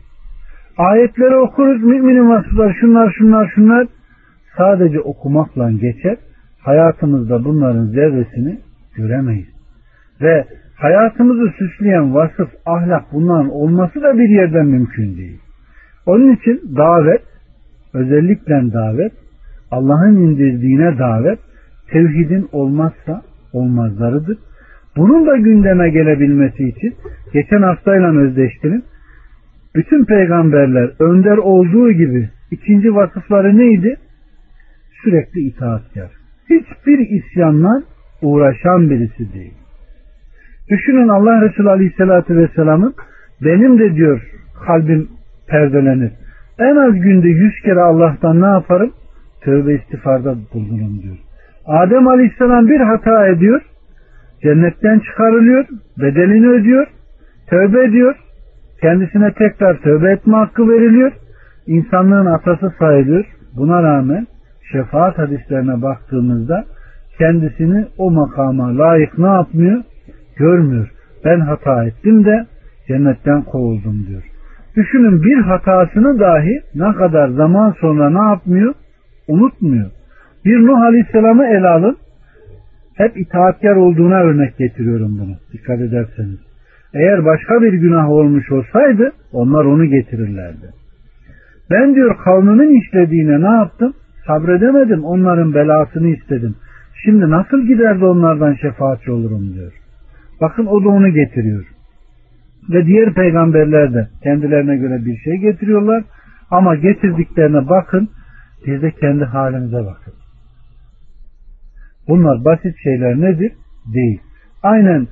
Ayetleri 0.76 1.36
okuruz, 1.36 1.82
müminin 1.82 2.30
vasıfları 2.30 2.74
şunlar 2.74 3.14
şunlar 3.18 3.52
şunlar 3.54 3.86
sadece 4.56 5.00
okumakla 5.00 5.70
geçer. 5.70 6.16
Hayatımızda 6.60 7.44
bunların 7.44 7.86
zerresini 7.86 8.58
göremeyiz. 8.96 9.48
Ve 10.20 10.44
hayatımızı 10.76 11.52
süsleyen 11.58 12.14
vasıf, 12.14 12.48
ahlak 12.66 13.04
bunların 13.12 13.50
olması 13.50 14.02
da 14.02 14.18
bir 14.18 14.28
yerden 14.28 14.66
mümkün 14.66 15.16
değil. 15.16 15.40
Onun 16.06 16.32
için 16.32 16.60
davet, 16.76 17.22
özellikle 17.94 18.72
davet, 18.72 19.12
Allah'ın 19.70 20.16
indirdiğine 20.16 20.98
davet, 20.98 21.38
tevhidin 21.90 22.48
olmazsa 22.52 23.22
olmazlarıdır. 23.52 24.38
Bunun 24.96 25.26
da 25.26 25.36
gündeme 25.36 25.90
gelebilmesi 25.90 26.68
için 26.68 26.94
geçen 27.32 27.62
haftayla 27.62 28.16
özdeştirin. 28.16 28.84
Bütün 29.74 30.04
peygamberler 30.04 30.90
önder 30.98 31.36
olduğu 31.36 31.92
gibi 31.92 32.28
İkinci 32.50 32.94
vasıfları 32.94 33.58
neydi? 33.58 33.96
Sürekli 35.02 35.40
itaatkar. 35.40 36.10
Hiçbir 36.50 36.98
isyanla 36.98 37.82
uğraşan 38.22 38.90
birisi 38.90 39.32
değil. 39.34 39.54
Düşünün 40.70 41.08
Allah 41.08 41.42
Resulü 41.48 41.70
Aleyhisselatü 41.70 42.36
Vesselam'ın 42.36 42.94
benim 43.44 43.78
de 43.78 43.94
diyor 43.94 44.30
kalbim 44.66 45.08
perdelenir. 45.48 46.12
En 46.58 46.76
az 46.76 46.94
günde 46.94 47.28
yüz 47.28 47.60
kere 47.60 47.80
Allah'tan 47.80 48.40
ne 48.40 48.46
yaparım? 48.46 48.92
Tövbe 49.40 49.74
istifarda 49.74 50.36
bulunurum 50.54 51.02
diyor. 51.02 51.16
Adem 51.66 52.08
Aleyhisselam 52.08 52.68
bir 52.68 52.80
hata 52.80 53.28
ediyor. 53.28 53.62
Cennetten 54.42 54.98
çıkarılıyor. 54.98 55.64
Bedelini 55.98 56.48
ödüyor. 56.48 56.86
Tövbe 57.50 57.84
ediyor. 57.84 58.14
Kendisine 58.80 59.32
tekrar 59.32 59.76
tövbe 59.80 60.12
etme 60.12 60.36
hakkı 60.36 60.68
veriliyor. 60.68 61.12
İnsanlığın 61.66 62.26
atası 62.26 62.72
sayılıyor. 62.78 63.24
Buna 63.56 63.82
rağmen 63.82 64.26
şefaat 64.72 65.18
hadislerine 65.18 65.82
baktığımızda 65.82 66.64
kendisini 67.18 67.86
o 67.98 68.10
makama 68.10 68.78
layık 68.78 69.18
ne 69.18 69.26
yapmıyor? 69.26 69.82
Görmüyor. 70.36 70.90
Ben 71.24 71.40
hata 71.40 71.84
ettim 71.84 72.24
de 72.24 72.46
cennetten 72.88 73.42
kovuldum 73.42 74.06
diyor. 74.08 74.22
Düşünün 74.76 75.22
bir 75.22 75.36
hatasını 75.36 76.20
dahi 76.20 76.62
ne 76.74 76.92
kadar 76.92 77.28
zaman 77.28 77.74
sonra 77.80 78.10
ne 78.10 78.28
yapmıyor? 78.28 78.74
Unutmuyor. 79.28 79.90
Bir 80.44 80.66
Nuh 80.66 80.82
Aleyhisselam'ı 80.82 81.46
ele 81.46 81.68
alın. 81.68 81.96
Hep 82.94 83.16
itaatkar 83.16 83.76
olduğuna 83.76 84.20
örnek 84.20 84.58
getiriyorum 84.58 85.18
bunu. 85.18 85.36
Dikkat 85.52 85.80
ederseniz. 85.80 86.49
Eğer 86.94 87.24
başka 87.24 87.62
bir 87.62 87.72
günah 87.72 88.08
olmuş 88.08 88.52
olsaydı 88.52 89.12
onlar 89.32 89.64
onu 89.64 89.84
getirirlerdi. 89.84 90.70
Ben 91.70 91.94
diyor 91.94 92.16
kavmimin 92.24 92.80
işlediğine 92.80 93.40
ne 93.40 93.56
yaptım? 93.56 93.94
Sabredemedim. 94.26 95.04
Onların 95.04 95.54
belasını 95.54 96.08
istedim. 96.08 96.56
Şimdi 97.04 97.30
nasıl 97.30 97.66
gider 97.66 98.00
de 98.00 98.04
onlardan 98.04 98.54
şefaatçi 98.54 99.10
olurum 99.10 99.54
diyor. 99.54 99.72
Bakın 100.40 100.66
o 100.66 100.84
da 100.84 100.88
onu 100.88 101.08
getiriyor. 101.08 101.64
Ve 102.70 102.86
diğer 102.86 103.14
peygamberler 103.14 103.94
de 103.94 104.08
kendilerine 104.22 104.76
göre 104.76 105.04
bir 105.04 105.16
şey 105.16 105.34
getiriyorlar. 105.34 106.04
Ama 106.50 106.74
getirdiklerine 106.74 107.68
bakın. 107.68 108.08
Biz 108.66 108.82
de 108.82 108.90
kendi 108.90 109.24
halimize 109.24 109.84
bakın. 109.84 110.14
Bunlar 112.08 112.44
basit 112.44 112.74
şeyler 112.82 113.20
nedir? 113.20 113.52
Değil. 113.94 114.20
Aynen 114.62 115.06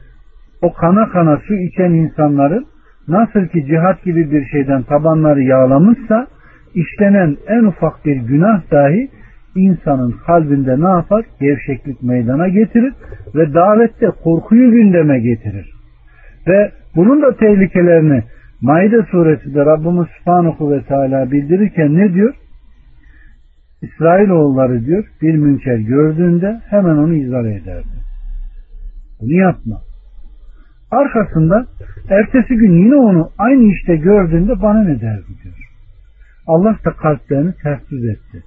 o 0.62 0.72
kana 0.72 1.08
kana 1.08 1.36
su 1.36 1.54
içen 1.54 1.90
insanların 1.90 2.66
nasıl 3.08 3.46
ki 3.46 3.66
cihat 3.66 4.04
gibi 4.04 4.30
bir 4.30 4.46
şeyden 4.46 4.82
tabanları 4.82 5.42
yağlamışsa 5.42 6.26
işlenen 6.74 7.36
en 7.46 7.64
ufak 7.64 8.04
bir 8.04 8.16
günah 8.16 8.70
dahi 8.70 9.08
insanın 9.56 10.14
kalbinde 10.26 10.80
ne 10.80 10.88
yapar? 10.88 11.24
Gevşeklik 11.40 12.02
meydana 12.02 12.48
getirir 12.48 12.92
ve 13.34 13.54
davette 13.54 14.06
korkuyu 14.24 14.70
gündeme 14.70 15.20
getirir. 15.20 15.70
Ve 16.48 16.72
bunun 16.96 17.22
da 17.22 17.36
tehlikelerini 17.36 18.22
Maide 18.60 19.02
suresinde 19.10 19.64
Rabbimiz 19.66 20.06
Subhanahu 20.18 20.72
ve 20.72 20.82
Teala 20.82 21.30
bildirirken 21.32 21.94
ne 21.94 22.14
diyor? 22.14 22.34
İsrailoğulları 23.82 24.86
diyor 24.86 25.04
bir 25.22 25.34
münker 25.34 25.76
gördüğünde 25.76 26.60
hemen 26.70 26.96
onu 26.96 27.14
izale 27.14 27.54
ederdi. 27.54 27.98
Bunu 29.20 29.32
yapma. 29.32 29.87
Arkasında 30.90 31.66
ertesi 32.10 32.54
gün 32.54 32.72
yine 32.84 32.96
onu 32.96 33.30
aynı 33.38 33.72
işte 33.72 33.96
gördüğünde 33.96 34.62
bana 34.62 34.82
ne 34.82 35.00
derdi 35.00 35.26
diyor. 35.42 35.54
Allah 36.46 36.78
da 36.84 36.90
kalplerini 36.90 37.54
ters 37.62 37.80
düz 37.90 38.04
etti. 38.04 38.42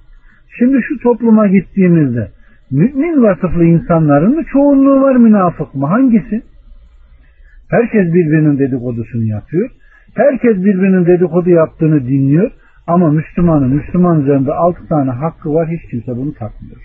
Şimdi 0.58 0.82
şu 0.82 0.98
topluma 0.98 1.46
gittiğimizde 1.46 2.28
mümin 2.70 3.22
vasıflı 3.22 3.64
insanların 3.64 4.34
mı 4.34 4.44
çoğunluğu 4.52 5.02
var 5.02 5.16
münafık 5.16 5.74
mı? 5.74 5.86
Hangisi? 5.86 6.42
Herkes 7.70 8.06
birbirinin 8.06 8.58
dedikodusunu 8.58 9.24
yapıyor. 9.24 9.70
Herkes 10.14 10.56
birbirinin 10.56 11.06
dedikodu 11.06 11.50
yaptığını 11.50 12.06
dinliyor. 12.06 12.50
Ama 12.86 13.10
Müslümanın 13.10 13.74
Müslüman 13.74 14.22
üzerinde 14.22 14.52
altı 14.52 14.86
tane 14.88 15.10
hakkı 15.10 15.54
var. 15.54 15.68
Hiç 15.68 15.90
kimse 15.90 16.16
bunu 16.16 16.34
takmıyor. 16.34 16.76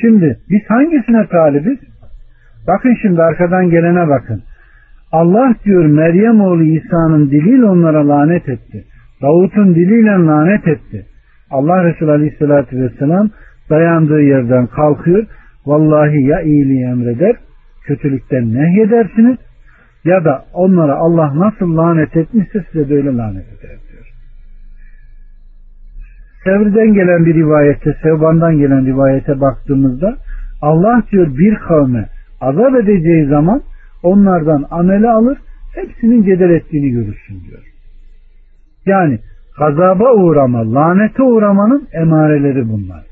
Şimdi 0.00 0.38
biz 0.50 0.60
hangisine 0.68 1.26
talibiz? 1.28 1.78
Bakın 2.66 2.96
şimdi 3.02 3.22
arkadan 3.22 3.70
gelene 3.70 4.08
bakın. 4.08 4.42
Allah 5.12 5.54
diyor 5.64 5.84
Meryem 5.84 6.40
oğlu 6.40 6.62
İsa'nın 6.62 7.30
diliyle 7.30 7.64
onlara 7.64 8.08
lanet 8.08 8.48
etti. 8.48 8.84
Davut'un 9.22 9.74
diliyle 9.74 10.10
lanet 10.10 10.68
etti. 10.68 11.06
Allah 11.50 11.84
Resulü 11.84 12.10
Aleyhisselatü 12.10 12.82
Vesselam 12.82 13.30
dayandığı 13.70 14.22
yerden 14.22 14.66
kalkıyor. 14.66 15.26
Vallahi 15.66 16.22
ya 16.22 16.40
iyiliği 16.40 16.84
emreder, 16.84 17.36
kötülükten 17.84 18.54
nehyedersiniz 18.54 19.36
ya 20.04 20.24
da 20.24 20.44
onlara 20.52 20.94
Allah 20.94 21.32
nasıl 21.34 21.76
lanet 21.76 22.16
etmişse 22.16 22.64
size 22.72 22.90
böyle 22.90 23.16
lanet 23.16 23.46
eder 23.46 23.76
diyor. 23.90 24.06
Sevriden 26.44 26.94
gelen 26.94 27.26
bir 27.26 27.34
rivayette, 27.34 27.96
Sevban'dan 28.02 28.58
gelen 28.58 28.86
rivayete 28.86 29.40
baktığımızda 29.40 30.16
Allah 30.62 31.02
diyor 31.12 31.26
bir 31.38 31.54
kavme 31.54 32.08
azap 32.40 32.74
edeceği 32.74 33.26
zaman 33.26 33.62
onlardan 34.02 34.64
amele 34.70 35.10
alır, 35.10 35.38
hepsinin 35.74 36.22
cedel 36.22 36.50
ettiğini 36.50 36.90
görürsün 36.90 37.40
diyor. 37.48 37.62
Yani 38.86 39.18
gazaba 39.58 40.14
uğrama, 40.14 40.74
lanete 40.74 41.22
uğramanın 41.22 41.88
emareleri 41.92 42.68
bunlar. 42.68 43.04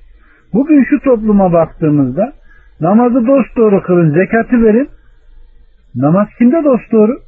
Bugün 0.53 0.85
şu 0.85 1.01
topluma 1.01 1.53
baktığımızda 1.53 2.33
namazı 2.81 3.27
dosdoğru 3.27 3.83
kılın, 3.83 4.15
zekatı 4.15 4.63
verin. 4.63 4.89
Namaz 5.95 6.29
kimde 6.39 6.65
dosdoğru? 6.65 7.19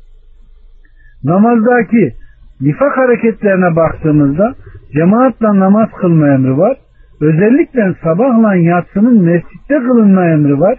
Namazdaki 1.24 2.12
nifak 2.60 2.96
hareketlerine 2.96 3.76
baktığımızda 3.76 4.54
cemaatle 4.92 5.46
namaz 5.46 5.88
kılma 6.00 6.28
emri 6.28 6.58
var. 6.58 6.76
Özellikle 7.20 7.94
sabahla 8.02 8.54
yatsının 8.54 9.22
mescitte 9.22 9.78
kılınma 9.78 10.24
emri 10.24 10.60
var. 10.60 10.78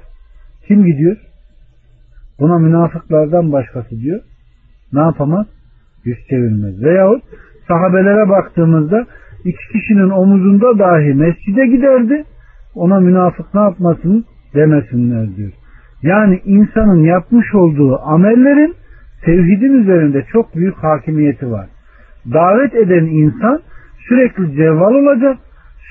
Kim 0.69 0.85
gidiyor? 0.85 1.17
Buna 2.39 2.57
münafıklardan 2.57 3.51
başkası 3.51 3.89
diyor. 4.01 4.19
Ne 4.93 4.99
yapamaz? 4.99 5.45
Yüz 6.05 6.17
çevirmez. 6.29 6.83
Veyahut 6.83 7.23
sahabelere 7.67 8.29
baktığımızda 8.29 9.05
iki 9.45 9.67
kişinin 9.73 10.09
omuzunda 10.09 10.79
dahi 10.79 11.13
mescide 11.13 11.67
giderdi. 11.67 12.23
Ona 12.75 12.99
münafık 12.99 13.53
ne 13.53 13.61
yapmasın 13.61 14.25
demesinler 14.55 15.35
diyor. 15.35 15.51
Yani 16.01 16.41
insanın 16.45 17.03
yapmış 17.03 17.55
olduğu 17.55 17.99
amellerin 17.99 18.75
tevhidin 19.25 19.73
üzerinde 19.81 20.25
çok 20.31 20.55
büyük 20.55 20.75
hakimiyeti 20.75 21.51
var. 21.51 21.67
Davet 22.33 22.75
eden 22.75 23.05
insan 23.05 23.59
sürekli 24.07 24.55
cevval 24.55 24.93
olacak, 24.93 25.37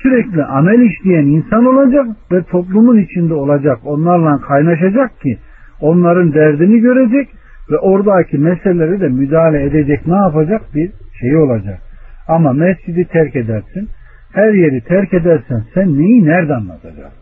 sürekli 0.03 0.43
amel 0.43 0.79
işleyen 0.79 1.25
insan 1.25 1.65
olacak 1.65 2.07
ve 2.31 2.43
toplumun 2.43 2.97
içinde 2.97 3.33
olacak. 3.33 3.77
Onlarla 3.85 4.41
kaynaşacak 4.41 5.21
ki 5.21 5.37
onların 5.81 6.33
derdini 6.33 6.79
görecek 6.79 7.29
ve 7.71 7.77
oradaki 7.77 8.37
meseleleri 8.37 9.01
de 9.01 9.07
müdahale 9.07 9.63
edecek 9.63 10.07
ne 10.07 10.15
yapacak 10.15 10.61
bir 10.75 10.91
şey 11.19 11.37
olacak. 11.37 11.79
Ama 12.27 12.53
mescidi 12.53 13.05
terk 13.05 13.35
edersin, 13.35 13.89
her 14.33 14.53
yeri 14.53 14.81
terk 14.81 15.13
edersen 15.13 15.63
sen 15.73 15.99
neyi 15.99 16.25
nereden 16.25 16.55
anlatacaksın? 16.55 17.19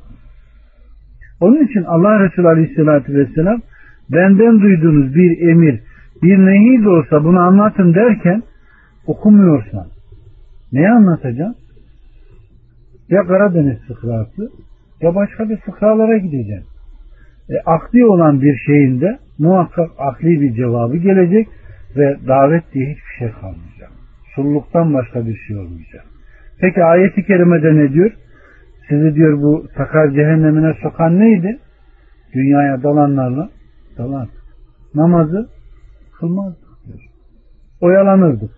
Onun 1.40 1.64
için 1.64 1.84
Allah 1.84 2.24
Resulü 2.24 2.48
Aleyhisselatü 2.48 3.14
Vesselam 3.14 3.62
benden 4.12 4.62
duyduğunuz 4.62 5.16
bir 5.16 5.50
emir, 5.50 5.80
bir 6.24 6.38
nehi 6.38 6.84
de 6.84 6.90
olsa 6.90 7.24
bunu 7.24 7.40
anlatın 7.40 7.94
derken 7.94 8.44
okumuyorsan 9.08 9.88
neyi 10.74 10.90
anlatacağım? 10.90 11.56
Ya 13.10 13.24
Karadeniz 13.24 13.80
fıkrası 13.88 14.50
ya 15.02 15.16
başka 15.16 15.50
bir 15.50 15.58
fıkralara 15.58 16.18
gideceğim. 16.18 16.64
E, 17.50 17.54
akli 17.66 18.06
olan 18.06 18.42
bir 18.42 18.58
şeyinde 18.66 19.20
muhakkak 19.40 19.90
akli 19.98 20.42
bir 20.42 20.56
cevabı 20.56 20.98
gelecek 20.98 21.48
ve 21.96 22.18
davet 22.28 22.74
diye 22.74 22.86
hiçbir 22.86 23.18
şey 23.20 23.32
kalmayacak. 23.32 23.92
Sulluktan 24.36 24.94
başka 24.94 25.26
bir 25.26 25.36
şey 25.36 25.58
olmayacak. 25.58 26.06
Peki 26.60 26.84
ayeti 26.84 27.26
kerimede 27.26 27.76
ne 27.76 27.94
diyor? 27.94 28.12
Sizi 28.90 29.16
diyor 29.16 29.42
bu 29.42 29.68
sakar 29.78 30.10
cehennemine 30.10 30.74
sokan 30.82 31.20
neydi? 31.20 31.60
Dünyaya 32.34 32.84
dalanlarla 32.84 33.50
dalar. 33.98 34.30
Namazı 34.96 35.50
kılmazdık 36.20 36.86
diyor. 36.88 37.00
Oyalanırdık. 37.82 38.52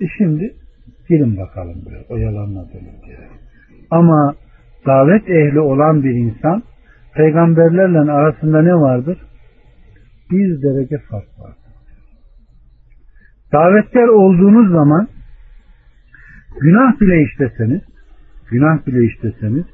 E 0.00 0.04
şimdi 0.18 0.54
gelin 1.08 1.36
bakalım 1.36 1.84
diyor. 1.84 2.04
Oyalanmadık 2.08 2.72
diyor. 3.06 3.41
Ama 3.92 4.34
davet 4.86 5.28
ehli 5.28 5.60
olan 5.60 6.02
bir 6.02 6.10
insan 6.10 6.62
peygamberlerle 7.14 8.12
arasında 8.12 8.62
ne 8.62 8.74
vardır? 8.74 9.18
Bir 10.30 10.62
derece 10.62 10.98
fark 10.98 11.28
vardır. 11.38 11.72
Davetkar 13.52 14.08
olduğunuz 14.08 14.72
zaman 14.72 15.08
günah 16.60 17.00
bile 17.00 17.22
işleseniz, 17.22 17.80
günah 18.50 18.86
bile 18.86 19.04
işleseniz, 19.04 19.64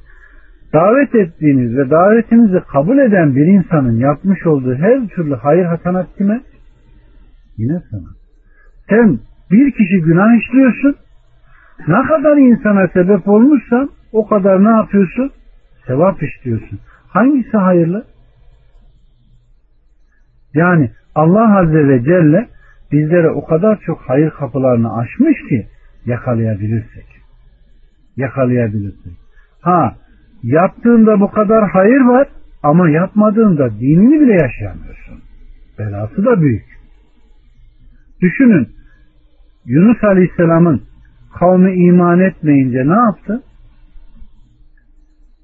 davet 0.72 1.14
ettiğiniz 1.14 1.76
ve 1.76 1.90
davetinizi 1.90 2.60
kabul 2.72 2.98
eden 2.98 3.36
bir 3.36 3.46
insanın 3.46 3.96
yapmış 3.96 4.46
olduğu 4.46 4.74
her 4.74 5.08
türlü 5.08 5.34
hayır 5.34 5.64
hasanat 5.64 6.16
kime? 6.16 6.40
Yine 7.56 7.82
sana. 7.90 8.08
Sen 8.88 9.18
bir 9.50 9.70
kişi 9.70 10.00
günah 10.00 10.38
işliyorsun, 10.40 10.96
ne 11.88 12.06
kadar 12.08 12.36
insana 12.36 12.88
sebep 12.88 13.28
olmuşsan 13.28 13.90
o 14.12 14.26
kadar 14.26 14.64
ne 14.64 14.70
yapıyorsun? 14.70 15.32
Sevap 15.86 16.22
işliyorsun. 16.22 16.78
Hangisi 17.08 17.56
hayırlı? 17.56 18.06
Yani 20.54 20.90
Allah 21.14 21.58
Azze 21.58 21.88
ve 21.88 22.04
Celle 22.04 22.48
bizlere 22.92 23.30
o 23.30 23.44
kadar 23.44 23.80
çok 23.80 24.00
hayır 24.06 24.30
kapılarını 24.30 24.96
açmış 24.96 25.38
ki 25.48 25.66
yakalayabilirsek. 26.06 27.06
Yakalayabilirsek. 28.16 29.12
Ha 29.60 29.96
yaptığında 30.42 31.20
bu 31.20 31.30
kadar 31.30 31.70
hayır 31.70 32.00
var 32.00 32.28
ama 32.62 32.90
yapmadığında 32.90 33.70
dinini 33.70 34.20
bile 34.20 34.32
yaşayamıyorsun. 34.32 35.20
Belası 35.78 36.24
da 36.24 36.40
büyük. 36.40 36.64
Düşünün 38.20 38.68
Yunus 39.66 40.04
Aleyhisselam'ın 40.04 40.82
kavmi 41.38 41.74
iman 41.74 42.20
etmeyince 42.20 42.88
ne 42.88 42.96
yaptı? 42.96 43.42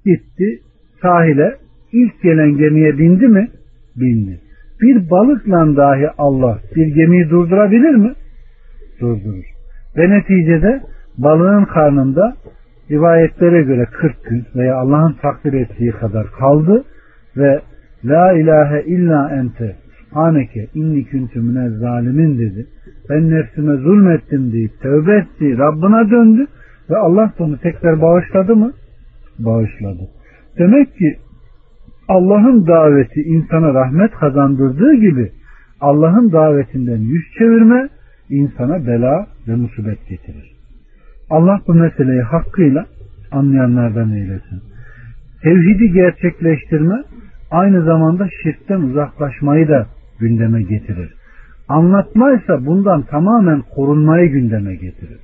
Gitti 0.04 0.60
sahile 1.02 1.54
ilk 1.92 2.22
gelen 2.22 2.56
gemiye 2.56 2.98
bindi 2.98 3.28
mi? 3.28 3.48
Bindi. 3.96 4.40
Bir 4.80 5.10
balıkla 5.10 5.76
dahi 5.76 6.08
Allah 6.18 6.58
bir 6.76 6.86
gemiyi 6.86 7.30
durdurabilir 7.30 7.94
mi? 7.94 8.12
Durdurur. 9.00 9.44
Ve 9.96 10.10
neticede 10.10 10.80
balığın 11.18 11.64
karnında 11.64 12.36
rivayetlere 12.90 13.62
göre 13.62 13.86
40 13.92 14.24
gün 14.24 14.44
veya 14.56 14.76
Allah'ın 14.76 15.16
takdir 15.22 15.52
ettiği 15.52 15.90
kadar 15.90 16.26
kaldı 16.30 16.84
ve 17.36 17.60
La 18.04 18.32
ilahe 18.32 18.82
illa 18.82 19.30
ente 19.30 19.76
Haneke 20.10 20.66
inni 20.74 21.04
küntü 21.04 21.40
mine 21.40 21.70
zalimin 21.70 22.38
dedi. 22.38 22.66
Ben 23.10 23.30
nefsime 23.30 23.76
zulmettim 23.76 24.52
deyip 24.52 24.80
tövbe 24.80 25.16
etti. 25.16 25.58
Rabbına 25.58 26.10
döndü 26.10 26.46
ve 26.90 26.96
Allah 26.96 27.32
bunu 27.38 27.58
tekrar 27.58 28.02
bağışladı 28.02 28.56
mı? 28.56 28.72
Bağışladı. 29.38 30.08
Demek 30.58 30.96
ki 30.96 31.16
Allah'ın 32.08 32.66
daveti 32.66 33.20
insana 33.20 33.74
rahmet 33.74 34.10
kazandırdığı 34.10 34.94
gibi 34.94 35.32
Allah'ın 35.80 36.32
davetinden 36.32 36.98
yüz 36.98 37.24
çevirme 37.38 37.88
insana 38.30 38.86
bela 38.86 39.26
ve 39.48 39.54
musibet 39.54 40.08
getirir. 40.08 40.52
Allah 41.30 41.60
bu 41.66 41.74
meseleyi 41.74 42.22
hakkıyla 42.22 42.86
anlayanlardan 43.32 44.12
eylesin. 44.12 44.62
Tevhidi 45.42 45.92
gerçekleştirme 45.92 47.02
aynı 47.50 47.84
zamanda 47.84 48.28
şirkten 48.42 48.80
uzaklaşmayı 48.80 49.68
da 49.68 49.86
gündeme 50.20 50.62
getirir. 50.62 51.14
Anlatmaysa 51.68 52.66
bundan 52.66 53.02
tamamen 53.02 53.62
korunmayı 53.74 54.30
gündeme 54.30 54.74
getirir. 54.74 55.18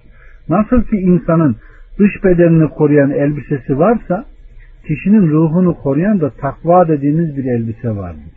Nasıl 0.49 0.83
ki 0.83 0.96
insanın 0.96 1.57
dış 2.01 2.25
bedenini 2.25 2.69
koruyan 2.69 3.11
elbisesi 3.11 3.79
varsa 3.79 4.25
kişinin 4.87 5.31
ruhunu 5.31 5.75
koruyan 5.75 6.21
da 6.21 6.31
takva 6.31 6.89
dediğimiz 6.89 7.37
bir 7.37 7.45
elbise 7.45 7.97
vardır. 7.97 8.31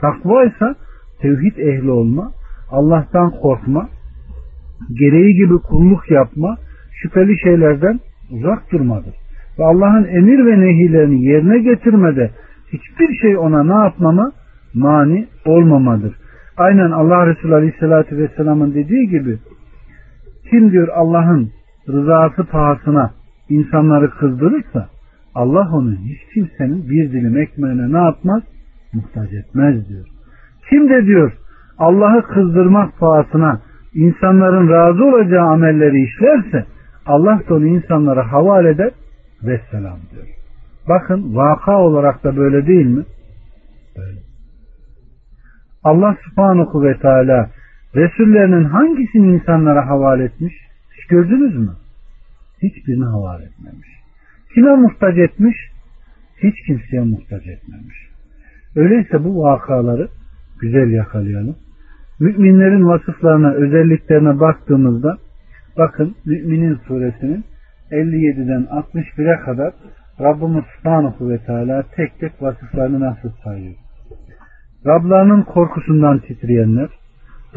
Takva 0.00 0.44
ise 0.44 0.74
tevhid 1.20 1.56
ehli 1.56 1.90
olma, 1.90 2.32
Allah'tan 2.70 3.30
korkma, 3.30 3.88
gereği 4.98 5.34
gibi 5.34 5.58
kulluk 5.58 6.10
yapma, 6.10 6.56
şüpheli 7.02 7.40
şeylerden 7.40 8.00
uzak 8.30 8.72
durmadır. 8.72 9.14
Ve 9.58 9.64
Allah'ın 9.64 10.04
emir 10.04 10.46
ve 10.46 10.60
nehilerini 10.60 11.24
yerine 11.24 11.58
getirmede 11.58 12.30
hiçbir 12.72 13.14
şey 13.14 13.36
ona 13.36 13.64
ne 13.64 13.84
yapmama? 13.84 14.32
Mani 14.74 15.26
olmamadır. 15.46 16.14
Aynen 16.56 16.90
Allah 16.90 17.26
Resulü 17.26 17.54
Aleyhisselatü 17.54 18.18
Vesselam'ın 18.18 18.74
dediği 18.74 19.08
gibi 19.08 19.38
kim 20.50 20.72
diyor 20.72 20.88
Allah'ın 20.88 21.50
rızası 21.88 22.44
pahasına 22.44 23.10
insanları 23.48 24.10
kızdırırsa 24.10 24.88
Allah 25.34 25.70
onu 25.72 25.92
hiç 25.92 26.34
kimsenin 26.34 26.90
bir 26.90 27.12
dilim 27.12 27.36
ekmeğine 27.36 27.92
ne 27.92 28.04
yapmaz? 28.04 28.42
Muhtaç 28.92 29.32
etmez 29.32 29.88
diyor. 29.88 30.06
Kim 30.70 30.88
de 30.88 31.06
diyor 31.06 31.32
Allah'ı 31.78 32.22
kızdırmak 32.22 32.98
pahasına 32.98 33.60
insanların 33.94 34.68
razı 34.68 35.04
olacağı 35.04 35.46
amelleri 35.46 36.02
işlerse 36.02 36.66
Allah 37.06 37.40
da 37.48 37.54
onu 37.54 37.66
insanlara 37.66 38.32
havale 38.32 38.70
eder 38.70 38.90
ve 39.42 39.60
selam 39.70 39.98
diyor. 40.12 40.26
Bakın 40.88 41.36
vaka 41.36 41.78
olarak 41.78 42.24
da 42.24 42.36
böyle 42.36 42.66
değil 42.66 42.86
mi? 42.86 43.04
Böyle. 43.96 44.18
Allah 45.84 46.16
subhanahu 46.24 46.82
ve 46.82 46.98
teala 46.98 47.50
Resullerinin 47.94 48.64
hangisini 48.64 49.26
insanlara 49.34 49.86
havale 49.86 50.24
etmiş? 50.24 50.54
Gördünüz 51.08 51.56
mü? 51.56 51.72
Hiçbirini 52.62 53.04
havale 53.04 53.44
etmemiş. 53.44 53.88
Kime 54.54 54.76
muhtaç 54.76 55.18
etmiş? 55.18 55.56
Hiç 56.42 56.54
kimseye 56.66 57.02
muhtaç 57.02 57.46
etmemiş. 57.46 57.96
Öyleyse 58.76 59.24
bu 59.24 59.42
vakaları 59.42 60.08
güzel 60.60 60.90
yakalayalım. 60.90 61.56
Müminlerin 62.20 62.86
vasıflarına, 62.86 63.52
özelliklerine 63.52 64.40
baktığımızda 64.40 65.18
bakın 65.78 66.14
Müminin 66.26 66.78
suresinin 66.86 67.44
57'den 67.90 68.62
61'e 68.62 69.44
kadar 69.44 69.72
Rabbimiz 70.20 70.64
Subhanahu 70.76 71.30
ve 71.30 71.38
Teala 71.38 71.84
tek 71.96 72.20
tek 72.20 72.42
vasıflarını 72.42 73.00
nasıl 73.00 73.30
sayıyor. 73.44 73.74
Rablarının 74.86 75.42
korkusundan 75.42 76.18
titreyenler, 76.18 76.88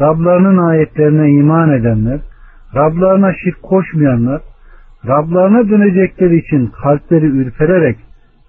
Rablarının 0.00 0.58
ayetlerine 0.58 1.30
iman 1.30 1.70
edenler, 1.72 2.20
Rablarına 2.74 3.34
şirk 3.44 3.62
koşmayanlar, 3.62 4.42
Rablarına 5.06 5.68
dönecekleri 5.68 6.38
için 6.38 6.66
kalpleri 6.66 7.26
ürpererek 7.26 7.96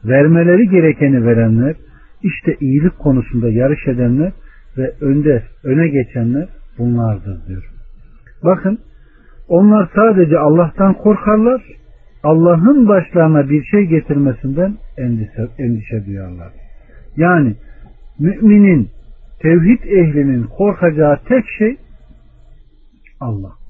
vermeleri 0.06 0.70
gerekeni 0.70 1.26
verenler, 1.26 1.76
işte 2.24 2.56
iyilik 2.60 3.00
konusunda 3.00 3.50
yarış 3.50 3.88
edenler 3.88 4.32
ve 4.78 4.94
önde 5.02 5.44
öne 5.64 5.88
geçenler 5.88 6.48
bunlardır 6.78 7.48
diyor. 7.48 7.64
Bakın 8.44 8.80
onlar 9.48 9.90
sadece 9.96 10.40
Allah'tan 10.40 10.94
korkarlar, 10.94 11.62
Allah'ın 12.24 12.88
başlarına 12.88 13.50
bir 13.50 13.64
şey 13.64 13.84
getirmesinden 13.86 14.78
endişe, 14.98 15.48
endişe 15.58 16.06
duyarlar. 16.06 16.54
Yani 17.18 17.56
müminin, 18.20 18.90
tevhid 19.42 19.84
ehlinin 19.84 20.44
korkacağı 20.44 21.20
tek 21.28 21.46
şey 21.58 21.78
Allah. 23.20 23.63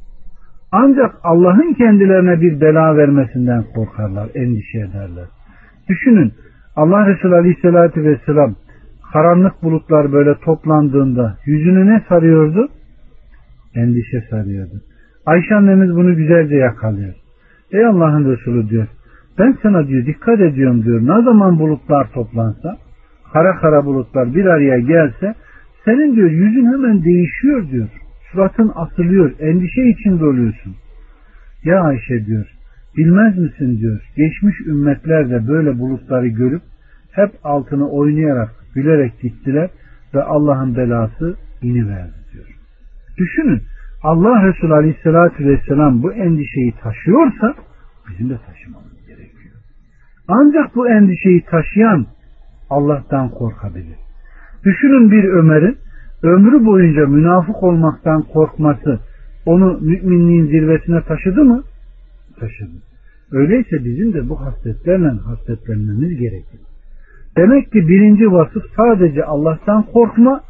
Ancak 0.76 1.16
Allah'ın 1.24 1.74
kendilerine 1.74 2.42
bir 2.42 2.62
bela 2.62 2.98
vermesinden 2.98 3.64
korkarlar, 3.76 4.30
endişe 4.36 4.80
ederler. 4.80 5.26
Düşünün 5.90 6.34
Allah 6.76 7.08
Resulü 7.08 7.36
Aleyhisselatü 7.36 8.04
Vesselam 8.04 8.56
karanlık 9.14 9.64
bulutlar 9.64 10.12
böyle 10.12 10.36
toplandığında 10.36 11.38
yüzünü 11.46 11.88
ne 11.88 12.04
sarıyordu? 12.10 12.68
Endişe 13.76 14.22
sarıyordu. 14.30 14.82
Ayşe 15.26 15.56
annemiz 15.56 15.96
bunu 15.96 16.16
güzelce 16.16 16.56
yakalıyor. 16.56 17.14
Ey 17.72 17.86
Allah'ın 17.86 18.32
Resulü 18.32 18.70
diyor. 18.70 18.88
Ben 19.40 19.58
sana 19.64 19.88
diyor 19.88 20.06
dikkat 20.06 20.40
ediyorum 20.40 20.84
diyor. 20.84 21.02
Ne 21.02 21.24
zaman 21.24 21.60
bulutlar 21.60 22.08
toplansa 22.14 22.78
kara 23.34 23.56
kara 23.56 23.86
bulutlar 23.86 24.36
bir 24.36 24.46
araya 24.46 24.80
gelse 24.80 25.34
senin 25.86 26.16
diyor 26.16 26.30
yüzün 26.30 26.66
hemen 26.66 27.04
değişiyor 27.04 27.70
diyor. 27.72 27.88
Suratın 28.34 28.72
asılıyor. 28.76 29.40
Endişe 29.40 29.82
içinde 29.82 30.26
oluyorsun. 30.26 30.76
Ya 31.64 31.82
Ayşe 31.82 32.26
diyor 32.26 32.46
bilmez 32.98 33.38
misin 33.38 33.80
diyor. 33.80 34.02
Geçmiş 34.16 34.62
ümmetler 34.62 35.30
de 35.30 35.48
böyle 35.48 35.80
bulutları 35.80 36.28
görüp 36.28 36.62
hep 37.12 37.32
altını 37.44 37.90
oynayarak 37.90 38.50
gülerek 38.76 39.22
gittiler 39.22 39.70
ve 40.14 40.24
Allah'ın 40.24 40.76
belası 40.76 41.36
iniverdi 41.62 42.14
diyor. 42.34 42.48
Düşünün 43.18 43.62
Allah 44.04 44.48
Resulü 44.48 44.74
Aleyhisselatü 44.74 45.48
Vesselam 45.48 46.04
bu 46.04 46.14
endişeyi 46.14 46.74
taşıyorsa 46.82 47.56
bizim 48.10 48.30
de 48.30 48.38
taşımamız 48.48 49.08
gerekiyor. 49.08 49.56
Ancak 50.28 50.76
bu 50.76 50.90
endişeyi 50.90 51.46
taşıyan 51.46 52.06
Allah'tan 52.70 53.30
korkabilir. 53.30 53.98
Düşünün 54.64 55.12
bir 55.12 55.24
Ömer'in 55.24 55.78
ömrü 56.24 56.66
boyunca 56.66 57.08
münafık 57.08 57.64
olmaktan 57.64 58.22
korkması 58.22 59.00
onu 59.46 59.80
müminliğin 59.82 60.46
zirvesine 60.46 61.02
taşıdı 61.02 61.44
mı? 61.44 61.64
Taşıdı. 62.40 62.78
Öyleyse 63.32 63.86
bizim 63.86 64.14
de 64.14 64.30
bu 64.30 64.42
hasletlerle 64.42 65.08
hasletlenmemiz 65.08 66.20
gerekir. 66.20 66.60
Demek 67.38 67.72
ki 67.72 67.88
birinci 67.88 68.32
vasıf 68.32 68.64
sadece 68.78 69.24
Allah'tan 69.26 69.84
korkma 69.84 70.42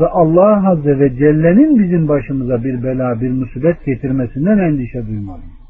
ve 0.00 0.06
Allah 0.06 0.70
Azze 0.70 0.98
ve 0.98 1.16
Celle'nin 1.16 1.78
bizim 1.78 2.08
başımıza 2.08 2.64
bir 2.64 2.82
bela, 2.82 3.20
bir 3.20 3.30
musibet 3.30 3.84
getirmesinden 3.84 4.58
endişe 4.58 5.06
duymalıyız. 5.06 5.60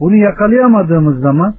Bunu 0.00 0.16
yakalayamadığımız 0.16 1.20
zaman 1.20 1.54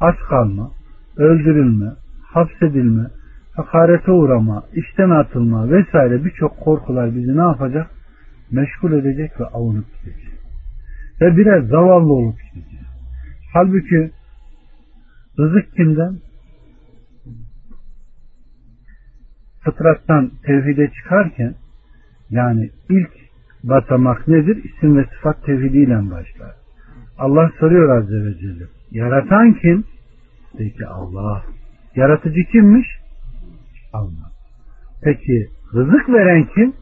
aç 0.00 0.16
kalma, 0.28 0.70
öldürülme, 1.16 1.92
hapsedilme, 2.32 3.06
hakarete 3.58 4.10
uğrama, 4.10 4.64
işten 4.74 5.10
atılma 5.10 5.70
vesaire 5.70 6.24
birçok 6.24 6.60
korkular 6.60 7.14
bizi 7.16 7.36
ne 7.36 7.42
yapacak? 7.42 7.90
Meşgul 8.50 8.92
edecek 8.92 9.40
ve 9.40 9.44
avunup 9.44 9.86
gidecek. 10.00 10.38
Ve 11.20 11.36
birer 11.36 11.60
zavallı 11.60 12.12
olup 12.12 12.36
gidecek. 12.54 12.80
Halbuki 13.52 14.10
rızık 15.38 15.72
kimden? 15.76 16.18
Fıtrattan 19.64 20.30
tevhide 20.46 20.90
çıkarken 20.90 21.54
yani 22.30 22.70
ilk 22.88 23.10
basamak 23.64 24.28
nedir? 24.28 24.64
İsim 24.64 24.96
ve 24.96 25.04
sıfat 25.04 25.44
tevhidiyle 25.44 26.10
başlar. 26.10 26.54
Allah 27.18 27.50
soruyor 27.60 27.96
Azze 27.96 28.24
ve 28.24 28.34
Celle. 28.38 28.64
Yaratan 28.90 29.52
kim? 29.52 29.84
Peki 30.58 30.86
Allah. 30.86 31.42
Yaratıcı 31.96 32.40
kimmiş? 32.52 32.97
Allah. 33.92 34.30
Peki 35.02 35.46
rızık 35.74 36.08
veren 36.08 36.48
kim? 36.54 36.72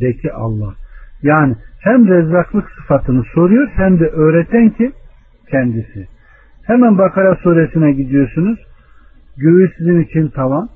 De 0.00 0.12
ki 0.12 0.32
Allah. 0.32 0.74
Yani 1.22 1.56
hem 1.80 2.08
rezzaklık 2.08 2.70
sıfatını 2.70 3.24
soruyor 3.34 3.68
hem 3.74 4.00
de 4.00 4.06
öğreten 4.06 4.70
kim? 4.70 4.92
Kendisi. 5.50 6.08
Hemen 6.66 6.98
Bakara 6.98 7.34
suresine 7.34 7.92
gidiyorsunuz. 7.92 8.58
Göğü 9.36 9.70
sizin 9.78 10.00
için 10.00 10.28
tavan, 10.28 10.68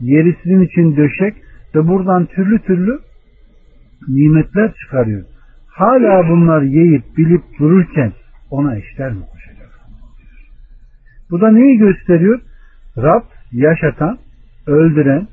yeri 0.00 0.36
sizin 0.42 0.60
için 0.60 0.96
döşek 0.96 1.34
ve 1.74 1.88
buradan 1.88 2.26
türlü 2.26 2.58
türlü 2.58 2.98
nimetler 4.08 4.74
çıkarıyor. 4.74 5.24
Hala 5.66 6.28
bunlar 6.28 6.62
yiyip 6.62 7.04
bilip 7.16 7.42
dururken 7.58 8.12
ona 8.50 8.76
eşler 8.76 9.12
mi 9.12 9.22
koşacak? 9.32 9.70
Bu 11.30 11.40
da 11.40 11.50
neyi 11.50 11.78
gösteriyor? 11.78 12.40
Rab 12.96 13.22
yaşatan, 13.52 14.18
öldüren, 14.66 15.28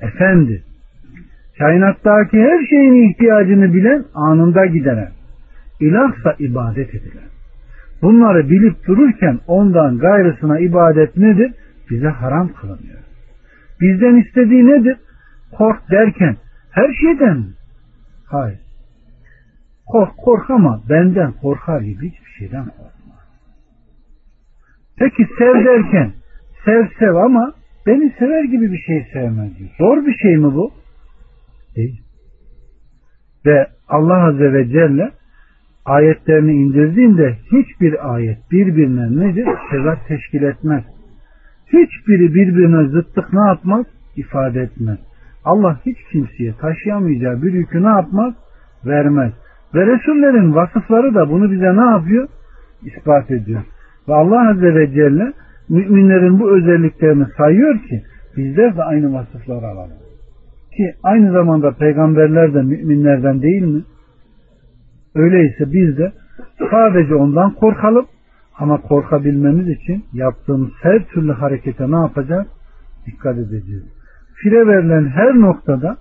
efendi. 0.00 0.62
Kainattaki 1.58 2.42
her 2.42 2.66
şeyin 2.66 3.10
ihtiyacını 3.10 3.74
bilen, 3.74 4.04
anında 4.14 4.66
gideren. 4.66 5.10
İlahsa 5.80 6.34
ibadet 6.38 6.94
edilen. 6.94 7.32
Bunları 8.02 8.50
bilip 8.50 8.86
dururken 8.86 9.38
ondan 9.46 9.98
gayrısına 9.98 10.58
ibadet 10.58 11.16
nedir? 11.16 11.52
Bize 11.90 12.08
haram 12.08 12.48
kılınıyor. 12.48 12.98
Bizden 13.80 14.16
istediği 14.16 14.66
nedir? 14.66 14.96
Kork 15.52 15.90
derken 15.90 16.36
her 16.70 16.92
şeyden 16.92 17.36
mi? 17.36 17.52
Hayır. 18.26 18.58
Kork, 19.86 20.16
kork 20.16 20.50
ama 20.50 20.82
benden 20.88 21.32
korkar 21.32 21.80
gibi 21.80 22.10
hiçbir 22.10 22.30
şeyden 22.38 22.64
korkma. 22.64 23.14
Peki 24.98 25.28
sev 25.38 25.64
derken 25.64 26.12
sev 26.64 26.86
sev 26.98 27.14
ama 27.14 27.54
beni 27.86 28.12
sever 28.18 28.44
gibi 28.44 28.72
bir 28.72 28.78
şey 28.78 29.06
sevmez 29.12 29.58
diyor. 29.58 29.70
Zor 29.78 30.06
bir 30.06 30.14
şey 30.14 30.36
mi 30.36 30.54
bu? 30.54 30.70
Değil. 31.76 32.00
Ve 33.46 33.66
Allah 33.88 34.26
Azze 34.26 34.52
ve 34.52 34.68
Celle 34.68 35.10
ayetlerini 35.84 36.52
indirdiğinde 36.52 37.36
hiçbir 37.52 38.14
ayet 38.14 38.38
birbirine 38.50 39.26
nedir? 39.26 39.46
Tezat 39.70 40.08
teşkil 40.08 40.42
etmez. 40.42 40.84
Hiçbiri 41.66 42.34
birbirine 42.34 42.88
zıttık 42.88 43.32
ne 43.32 43.46
yapmaz? 43.48 43.86
ifade 44.16 44.60
etmez. 44.60 44.98
Allah 45.44 45.80
hiç 45.86 45.98
kimseye 46.12 46.54
taşıyamayacağı 46.60 47.42
bir 47.42 47.52
yükü 47.52 47.82
ne 47.82 47.88
yapmaz? 47.88 48.34
Vermez. 48.86 49.32
Ve 49.74 49.86
Resullerin 49.86 50.54
vasıfları 50.54 51.14
da 51.14 51.30
bunu 51.30 51.52
bize 51.52 51.76
ne 51.76 51.90
yapıyor? 51.90 52.28
İspat 52.82 53.30
ediyor. 53.30 53.62
Ve 54.08 54.14
Allah 54.14 54.50
Azze 54.50 54.74
ve 54.74 54.90
Celle 54.90 55.32
müminlerin 55.68 56.40
bu 56.40 56.56
özelliklerini 56.56 57.26
sayıyor 57.36 57.78
ki 57.78 58.02
bizler 58.36 58.76
de 58.76 58.82
aynı 58.82 59.12
vasıfları 59.12 59.66
alalım. 59.66 59.96
Ki 60.76 60.94
aynı 61.02 61.32
zamanda 61.32 61.72
peygamberler 61.72 62.54
de 62.54 62.62
müminlerden 62.62 63.42
değil 63.42 63.62
mi? 63.62 63.82
Öyleyse 65.14 65.72
biz 65.72 65.98
de 65.98 66.12
sadece 66.70 67.14
ondan 67.14 67.54
korkalım 67.54 68.06
ama 68.58 68.80
korkabilmemiz 68.80 69.68
için 69.68 70.04
yaptığımız 70.12 70.70
her 70.82 71.04
türlü 71.04 71.32
harekete 71.32 71.90
ne 71.90 71.96
yapacağız? 71.96 72.46
Dikkat 73.06 73.38
edeceğiz. 73.38 73.84
Fire 74.34 74.66
verilen 74.66 75.08
her 75.08 75.40
noktada, 75.40 75.96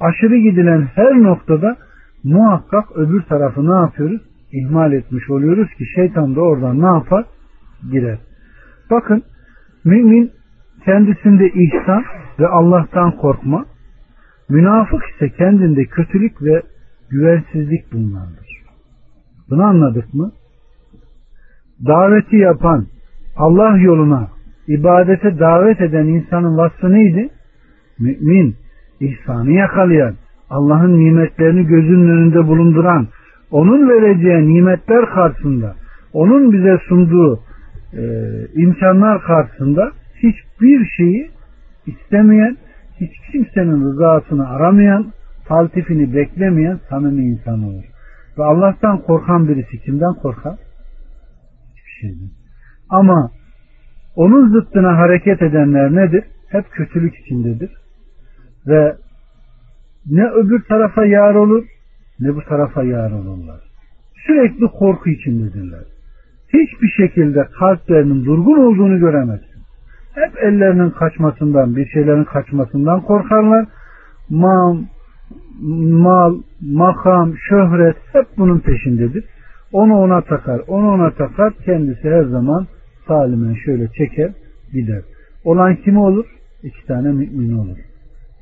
aşırı 0.00 0.36
gidilen 0.36 0.82
her 0.94 1.22
noktada 1.22 1.76
muhakkak 2.24 2.96
öbür 2.96 3.22
tarafı 3.22 3.66
ne 3.66 3.80
yapıyoruz? 3.80 4.22
İhmal 4.52 4.92
etmiş 4.92 5.30
oluyoruz 5.30 5.68
ki 5.78 5.84
şeytan 5.94 6.36
da 6.36 6.40
oradan 6.40 6.82
ne 6.82 6.86
yapar? 6.86 7.24
Girer. 7.90 8.18
Bakın 8.90 9.22
mümin 9.84 10.32
kendisinde 10.84 11.48
ihsan 11.48 12.04
ve 12.38 12.48
Allah'tan 12.48 13.16
korkma, 13.16 13.64
münafık 14.48 15.02
ise 15.14 15.30
kendinde 15.30 15.84
kötülük 15.84 16.42
ve 16.42 16.62
güvensizlik 17.10 17.92
bunlardır. 17.92 18.62
Bunu 19.50 19.62
anladık 19.62 20.14
mı? 20.14 20.32
Daveti 21.86 22.36
yapan, 22.36 22.86
Allah 23.36 23.78
yoluna, 23.78 24.28
ibadete 24.68 25.38
davet 25.38 25.80
eden 25.80 26.06
insanın 26.06 26.56
vasfı 26.56 26.92
neydi? 26.92 27.28
Mümin, 27.98 28.56
ihsanı 29.00 29.50
yakalayan, 29.50 30.14
Allah'ın 30.50 30.98
nimetlerini 30.98 31.66
gözünün 31.66 32.08
önünde 32.08 32.46
bulunduran, 32.46 33.08
onun 33.50 33.88
vereceği 33.88 34.54
nimetler 34.54 35.06
karşısında, 35.06 35.74
onun 36.12 36.52
bize 36.52 36.78
sunduğu 36.88 37.40
e, 37.96 38.02
imkanlar 38.54 39.22
karşısında 39.22 39.92
hiçbir 40.16 40.86
şeyi 40.96 41.30
istemeyen, 41.86 42.56
hiç 43.00 43.10
kimsenin 43.32 43.84
rızasını 43.84 44.48
aramayan, 44.48 45.12
taltifini 45.44 46.14
beklemeyen 46.14 46.80
samimi 46.90 47.24
insan 47.24 47.62
olur. 47.62 47.84
Ve 48.38 48.44
Allah'tan 48.44 48.98
korkan 49.02 49.48
birisi 49.48 49.78
kimden 49.78 50.14
korkar? 50.14 50.56
Hiçbir 51.70 51.90
şeyden. 52.00 52.30
Ama 52.90 53.30
onun 54.16 54.52
zıttına 54.52 54.98
hareket 54.98 55.42
edenler 55.42 55.94
nedir? 55.94 56.24
Hep 56.48 56.70
kötülük 56.70 57.16
içindedir. 57.16 57.70
Ve 58.66 58.96
ne 60.06 60.30
öbür 60.30 60.62
tarafa 60.62 61.06
yar 61.06 61.34
olur 61.34 61.64
ne 62.20 62.34
bu 62.36 62.44
tarafa 62.44 62.82
yar 62.82 63.10
olurlar. 63.10 63.60
Sürekli 64.26 64.66
korku 64.66 65.10
içindedirler. 65.10 65.84
Hiçbir 66.54 66.88
şekilde 66.88 67.44
kalplerinin 67.58 68.24
durgun 68.24 68.58
olduğunu 68.58 68.98
göremezsin. 68.98 69.62
Hep 70.14 70.32
ellerinin 70.42 70.90
kaçmasından, 70.90 71.76
bir 71.76 71.86
şeylerin 71.86 72.24
kaçmasından 72.24 73.00
korkarlar. 73.00 73.66
Mal, 74.30 74.78
mal, 75.90 76.38
makam, 76.62 77.34
şöhret 77.48 77.96
hep 78.12 78.26
bunun 78.38 78.58
peşindedir. 78.58 79.24
Onu 79.72 79.94
ona 79.94 80.20
takar, 80.20 80.60
onu 80.68 80.90
ona 80.90 81.10
takar. 81.10 81.52
Kendisi 81.64 82.10
her 82.10 82.24
zaman 82.24 82.66
salimen 83.08 83.54
şöyle 83.54 83.88
çeker 83.88 84.32
gider. 84.72 85.02
Olan 85.44 85.76
kimi 85.76 85.98
olur? 85.98 86.26
İki 86.62 86.86
tane 86.86 87.12
mümin 87.12 87.58
olur. 87.58 87.78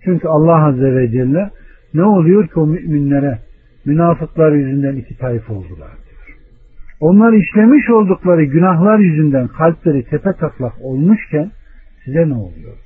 Çünkü 0.05 0.29
Allah 0.29 0.67
Azze 0.67 0.95
ve 0.95 1.11
Celle 1.11 1.51
ne 1.95 2.05
oluyor 2.05 2.47
ki 2.47 2.61
o 2.61 2.67
müminlere 2.67 3.39
münafıklar 3.85 4.53
yüzünden 4.53 4.97
iki 4.97 5.19
tayf 5.19 5.51
oldular. 5.51 6.02
Onlar 7.03 7.33
işlemiş 7.33 7.91
oldukları 7.91 8.45
günahlar 8.45 8.99
yüzünden 8.99 9.49
kalpleri 9.49 10.05
tepe 10.05 10.33
taklak 10.33 10.73
olmuşken 10.81 11.51
size 12.05 12.29
ne 12.29 12.35
oluyor. 12.35 12.77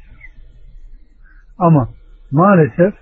Ama 1.59 1.88
maalesef 2.31 2.94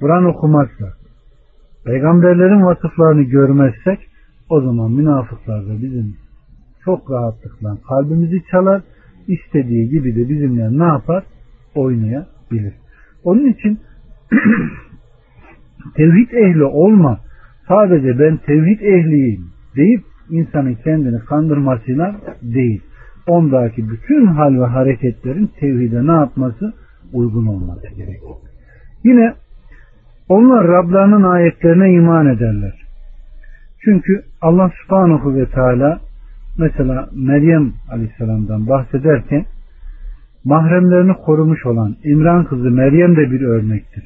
Kur'an 0.00 0.24
okumazsak, 0.24 0.96
peygamberlerin 1.84 2.64
vasıflarını 2.64 3.22
görmezsek 3.22 3.98
o 4.50 4.60
zaman 4.60 4.92
münafıklar 4.92 5.66
da 5.66 5.82
bizim 5.82 6.16
çok 6.84 7.10
rahatlıkla 7.10 7.78
kalbimizi 7.88 8.42
çalar, 8.50 8.82
istediği 9.26 9.90
gibi 9.90 10.16
de 10.16 10.28
bizimle 10.28 10.78
ne 10.78 10.84
yapar? 10.84 11.24
Oynayabilir. 11.74 12.74
Onun 13.24 13.48
için 13.48 13.80
tevhid 15.96 16.30
ehli 16.30 16.64
olma 16.64 17.20
sadece 17.68 18.18
ben 18.18 18.36
tevhid 18.36 18.80
ehliyim 18.80 19.57
deyip 19.78 20.02
insanın 20.30 20.74
kendini 20.74 21.18
kandırmasıyla 21.18 22.16
değil. 22.42 22.82
Ondaki 23.26 23.90
bütün 23.90 24.26
hal 24.26 24.60
ve 24.60 24.66
hareketlerin 24.66 25.50
tevhide 25.60 26.06
ne 26.06 26.12
yapması? 26.12 26.72
Uygun 27.12 27.46
olması 27.46 27.88
gerekiyor. 27.88 28.36
Yine 29.04 29.34
onlar 30.28 30.68
Rablarının 30.68 31.22
ayetlerine 31.22 31.92
iman 31.92 32.26
ederler. 32.26 32.74
Çünkü 33.84 34.22
Allah 34.40 34.70
subhanahu 34.82 35.34
ve 35.34 35.46
teala 35.46 36.00
mesela 36.58 37.08
Meryem 37.12 37.72
aleyhisselamdan 37.90 38.68
bahsederken 38.68 39.44
mahremlerini 40.44 41.14
korumuş 41.14 41.66
olan 41.66 41.96
İmran 42.04 42.44
kızı 42.44 42.70
Meryem 42.70 43.16
de 43.16 43.30
bir 43.30 43.40
örnektir. 43.40 44.04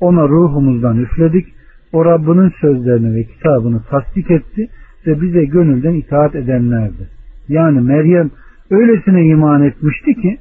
Ona 0.00 0.28
ruhumuzdan 0.28 0.98
üfledik. 0.98 1.46
O 1.92 2.04
Rabbinin 2.04 2.52
sözlerini 2.60 3.14
ve 3.14 3.24
kitabını 3.24 3.82
tasdik 3.90 4.30
etti 4.30 4.68
ve 5.06 5.20
bize 5.20 5.44
gönülden 5.44 5.94
itaat 5.94 6.34
edenlerdi. 6.34 7.08
Yani 7.48 7.80
Meryem 7.80 8.30
öylesine 8.70 9.26
iman 9.26 9.62
etmişti 9.62 10.14
ki 10.14 10.38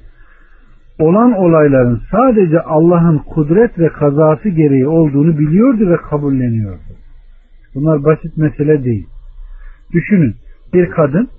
olan 1.00 1.32
olayların 1.34 2.02
sadece 2.12 2.62
Allah'ın 2.62 3.18
kudret 3.18 3.80
ve 3.80 3.90
kazası 3.90 4.50
gereği 4.50 4.88
olduğunu 4.88 5.38
biliyordu 5.38 5.90
ve 5.90 5.98
kabulleniyordu. 5.98 6.94
Bunlar 7.76 8.04
basit 8.04 8.38
mesele 8.38 8.84
değil. 8.84 9.08
Düşünün 9.94 10.36
bir 10.74 10.90
kadın 10.90 11.30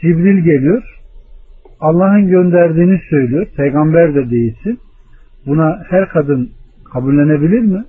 Cibril 0.00 0.44
geliyor 0.44 1.00
Allah'ın 1.80 2.28
gönderdiğini 2.28 3.00
söylüyor. 3.10 3.46
Peygamber 3.56 4.14
de 4.14 4.30
değilsin. 4.30 4.78
Buna 5.46 5.82
her 5.88 6.08
kadın 6.08 6.50
kabullenebilir 6.92 7.60
mi? 7.60 7.84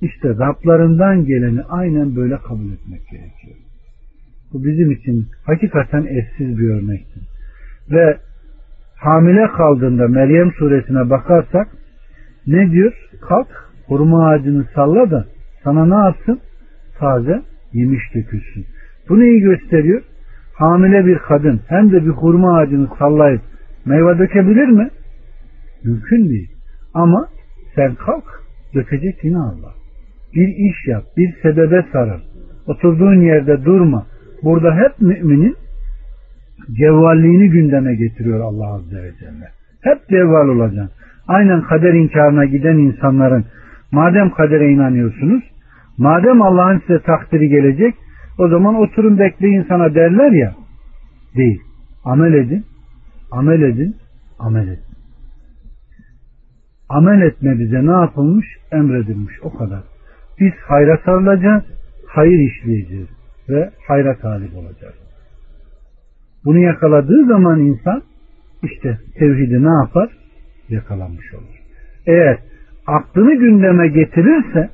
İşte 0.00 0.28
Rablarından 0.28 1.24
geleni 1.24 1.62
aynen 1.62 2.16
böyle 2.16 2.36
kabul 2.36 2.72
etmek 2.72 3.08
gerekiyor. 3.10 3.56
Bu 4.52 4.64
bizim 4.64 4.90
için 4.90 5.26
hakikaten 5.46 6.06
eşsiz 6.06 6.58
bir 6.58 6.70
örnektir. 6.70 7.22
Ve 7.90 8.16
hamile 8.96 9.46
kaldığında 9.46 10.08
Meryem 10.08 10.52
suresine 10.52 11.10
bakarsak 11.10 11.68
ne 12.46 12.70
diyor? 12.70 12.92
Kalk 13.20 13.48
hurma 13.86 14.28
ağacını 14.28 14.64
salla 14.74 15.10
da 15.10 15.26
sana 15.64 15.86
ne 15.86 16.04
yapsın? 16.04 16.40
Taze 16.98 17.42
yemiş 17.72 18.14
dökülsün. 18.14 18.66
Bu 19.08 19.20
neyi 19.20 19.40
gösteriyor? 19.40 20.02
Hamile 20.54 21.06
bir 21.06 21.18
kadın 21.18 21.60
hem 21.68 21.92
de 21.92 22.04
bir 22.04 22.10
hurma 22.10 22.58
ağacını 22.58 22.88
sallayıp 22.98 23.40
meyve 23.84 24.18
dökebilir 24.18 24.68
mi? 24.68 24.90
Mümkün 25.84 26.28
değil. 26.28 26.50
Ama 26.94 27.28
sen 27.74 27.94
kalk 27.94 28.24
dökecek 28.74 29.24
yine 29.24 29.38
Allah. 29.38 29.72
Bir 30.34 30.48
iş 30.48 30.86
yap, 30.86 31.04
bir 31.16 31.34
sebebe 31.42 31.86
sarıl. 31.92 32.20
Oturduğun 32.66 33.20
yerde 33.20 33.64
durma. 33.64 34.06
Burada 34.42 34.76
hep 34.76 35.00
müminin 35.00 35.56
cevvalliğini 36.72 37.50
gündeme 37.50 37.94
getiriyor 37.94 38.40
Allah 38.40 38.74
Azze 38.74 39.02
ve 39.02 39.12
Celle. 39.20 39.48
Hep 39.82 40.08
cevval 40.08 40.48
olacaksın. 40.48 40.90
Aynen 41.28 41.62
kader 41.62 41.94
inkarına 41.94 42.44
giden 42.44 42.76
insanların 42.76 43.44
madem 43.92 44.30
kadere 44.30 44.72
inanıyorsunuz, 44.72 45.42
madem 45.98 46.42
Allah'ın 46.42 46.78
size 46.78 46.98
takdiri 46.98 47.48
gelecek, 47.48 47.94
o 48.38 48.48
zaman 48.48 48.74
oturun 48.74 49.18
bekleyin 49.18 49.64
sana 49.68 49.94
derler 49.94 50.32
ya, 50.32 50.54
değil. 51.36 51.60
Amel 52.04 52.34
edin, 52.34 52.64
amel 53.30 53.62
edin, 53.62 53.96
amel 54.38 54.68
edin. 54.68 54.92
Amel 56.88 57.20
etme 57.22 57.58
bize 57.58 57.86
ne 57.86 57.90
yapılmış? 57.90 58.46
Emredilmiş. 58.72 59.34
O 59.42 59.52
kadar. 59.56 59.82
Biz 60.40 60.52
hayra 60.68 60.98
sarılacağız, 61.04 61.64
hayır 62.08 62.38
işleyeceğiz 62.38 63.21
ve 63.48 63.70
hayra 63.88 64.16
talip 64.16 64.56
olacağız. 64.56 64.94
Bunu 66.44 66.58
yakaladığı 66.58 67.26
zaman 67.26 67.60
insan 67.60 68.02
işte 68.62 68.98
tevhidi 69.18 69.64
ne 69.64 69.72
yapar? 69.84 70.08
Yakalanmış 70.68 71.34
olur. 71.34 71.62
Eğer 72.06 72.38
aklını 72.86 73.34
gündeme 73.34 73.88
getirirse, 73.88 74.70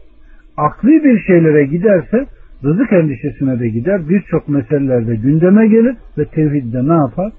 akli 0.56 1.04
bir 1.04 1.20
şeylere 1.20 1.64
giderse 1.64 2.26
rızık 2.64 2.92
endişesine 2.92 3.60
de 3.60 3.68
gider. 3.68 4.08
Birçok 4.08 4.48
meselelerde 4.48 5.16
gündeme 5.16 5.68
gelir 5.68 5.96
ve 6.18 6.24
tevhidde 6.24 6.88
ne 6.88 6.94
yapar? 6.94 7.32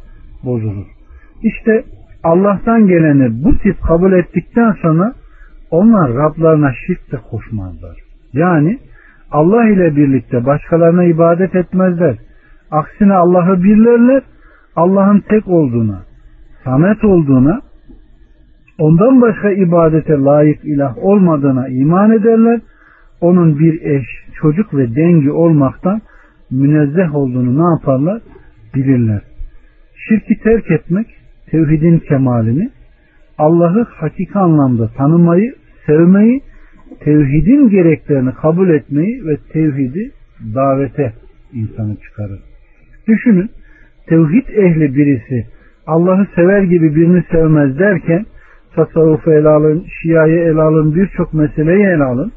Bozulur. 0.44 0.88
İşte 1.44 1.84
Allah'tan 2.24 2.88
geleni 2.88 3.44
bu 3.44 3.58
tip 3.58 3.82
kabul 3.82 4.14
ettikten 4.14 4.72
sonra 4.82 5.14
onlar 5.72 6.14
Rablarına 6.14 6.74
şirk 6.88 7.12
de 7.12 7.18
koşmazlar. 7.32 7.98
Yani 8.34 8.80
Allah 9.32 9.70
ile 9.70 9.96
birlikte 9.96 10.46
başkalarına 10.46 11.04
ibadet 11.04 11.56
etmezler. 11.56 12.16
Aksine 12.72 13.14
Allah'ı 13.14 13.64
birlerler. 13.64 14.24
Allah'ın 14.76 15.20
tek 15.20 15.48
olduğuna, 15.48 16.02
samet 16.64 17.04
olduğuna, 17.04 17.62
ondan 18.78 19.22
başka 19.22 19.52
ibadete 19.52 20.14
layık 20.14 20.66
ilah 20.66 20.98
olmadığına 20.98 21.68
iman 21.68 22.12
ederler. 22.12 22.62
Onun 23.22 23.60
bir 23.60 23.82
eş, 23.82 24.06
çocuk 24.42 24.74
ve 24.74 24.96
dengi 24.96 25.32
olmaktan 25.32 26.02
münezzeh 26.52 27.16
olduğunu 27.16 27.58
ne 27.58 27.70
yaparlar? 27.76 28.22
Bilirler. 28.76 29.22
Şirki 29.96 30.44
terk 30.44 30.72
etmek, 30.72 31.08
tevhidin 31.52 32.00
kemalini, 32.00 32.70
Allah'ı 33.38 33.84
hakiki 33.84 34.40
anlamda 34.40 34.88
tanımayı, 34.98 35.56
sevmeyi, 35.86 36.42
tevhidin 37.00 37.70
gereklerini 37.70 38.34
kabul 38.34 38.70
etmeyi 38.70 39.26
ve 39.26 39.38
tevhidi 39.54 40.12
davete 40.56 41.14
insanı 41.54 41.96
çıkarır. 41.96 42.40
Düşünün, 43.08 43.50
tevhid 44.08 44.48
ehli 44.48 44.96
birisi 44.96 45.48
Allah'ı 45.88 46.28
sever 46.36 46.62
gibi 46.62 46.96
birini 46.96 47.24
sevmez 47.32 47.80
derken 47.80 48.26
tasavvufu 48.76 49.32
ele 49.32 49.48
alın, 49.48 49.86
şiayı 50.02 50.40
ele 50.40 50.62
alın, 50.62 50.96
birçok 50.96 51.34
meseleyi 51.34 51.86
ele 51.86 52.04
alın. 52.04 52.32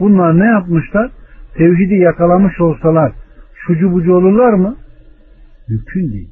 Bunlar 0.00 0.38
ne 0.38 0.46
yapmışlar? 0.46 1.10
Tevhidi 1.54 1.94
yakalamış 1.94 2.60
olsalar 2.60 3.12
şucu 3.54 3.92
bucu 3.92 4.14
olurlar 4.14 4.52
mı? 4.52 4.76
Mümkün 5.68 6.12
değil. 6.12 6.30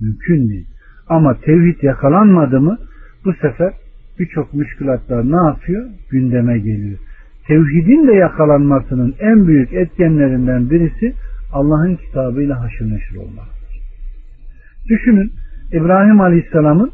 Mümkün 0.00 0.48
değil. 0.48 0.66
Ama 1.08 1.40
tevhid 1.40 1.82
yakalanmadı 1.82 2.60
mı 2.60 2.78
bu 3.24 3.32
sefer 3.32 3.72
birçok 4.18 4.54
müşkülatlar 4.54 5.30
ne 5.32 5.48
yapıyor? 5.48 5.86
Gündeme 6.10 6.58
geliyor. 6.58 6.98
Tevhidin 7.46 8.08
de 8.08 8.12
yakalanmasının 8.12 9.14
en 9.18 9.46
büyük 9.46 9.72
etkenlerinden 9.72 10.70
birisi 10.70 11.14
Allah'ın 11.52 11.96
kitabıyla 11.96 12.60
haşır 12.60 12.90
neşir 12.90 13.16
olmaktır. 13.16 13.80
Düşünün 14.88 15.32
İbrahim 15.72 16.20
Aleyhisselam'ın 16.20 16.90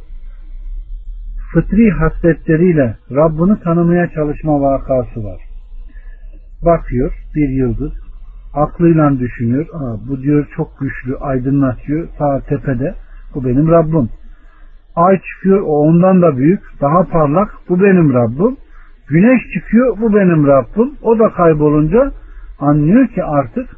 fıtri 1.53 1.91
hasletleriyle 1.91 2.97
Rabbini 3.11 3.61
tanımaya 3.61 4.11
çalışma 4.11 4.61
vakası 4.61 5.25
var. 5.25 5.41
Bakıyor 6.65 7.13
bir 7.35 7.49
yıldız 7.49 7.93
aklıyla 8.55 9.19
düşünüyor. 9.19 9.67
Aa, 9.73 10.09
bu 10.09 10.23
diyor 10.23 10.47
çok 10.57 10.81
güçlü 10.81 11.17
aydınlatıyor 11.17 12.09
sağ 12.19 12.41
tepede 12.41 12.95
bu 13.35 13.45
benim 13.45 13.69
Rabbim. 13.69 14.09
Ay 15.01 15.21
çıkıyor 15.21 15.61
o 15.61 15.89
ondan 15.89 16.23
da 16.23 16.37
büyük 16.37 16.61
daha 16.81 17.05
parlak 17.05 17.51
bu 17.69 17.83
benim 17.83 18.15
Rabbim. 18.15 18.57
Güneş 19.09 19.43
çıkıyor 19.55 19.97
bu 20.01 20.15
benim 20.15 20.47
Rabbim. 20.47 20.95
O 21.03 21.19
da 21.19 21.29
kaybolunca 21.29 22.13
anlıyor 22.59 23.09
ki 23.09 23.25
artık 23.25 23.69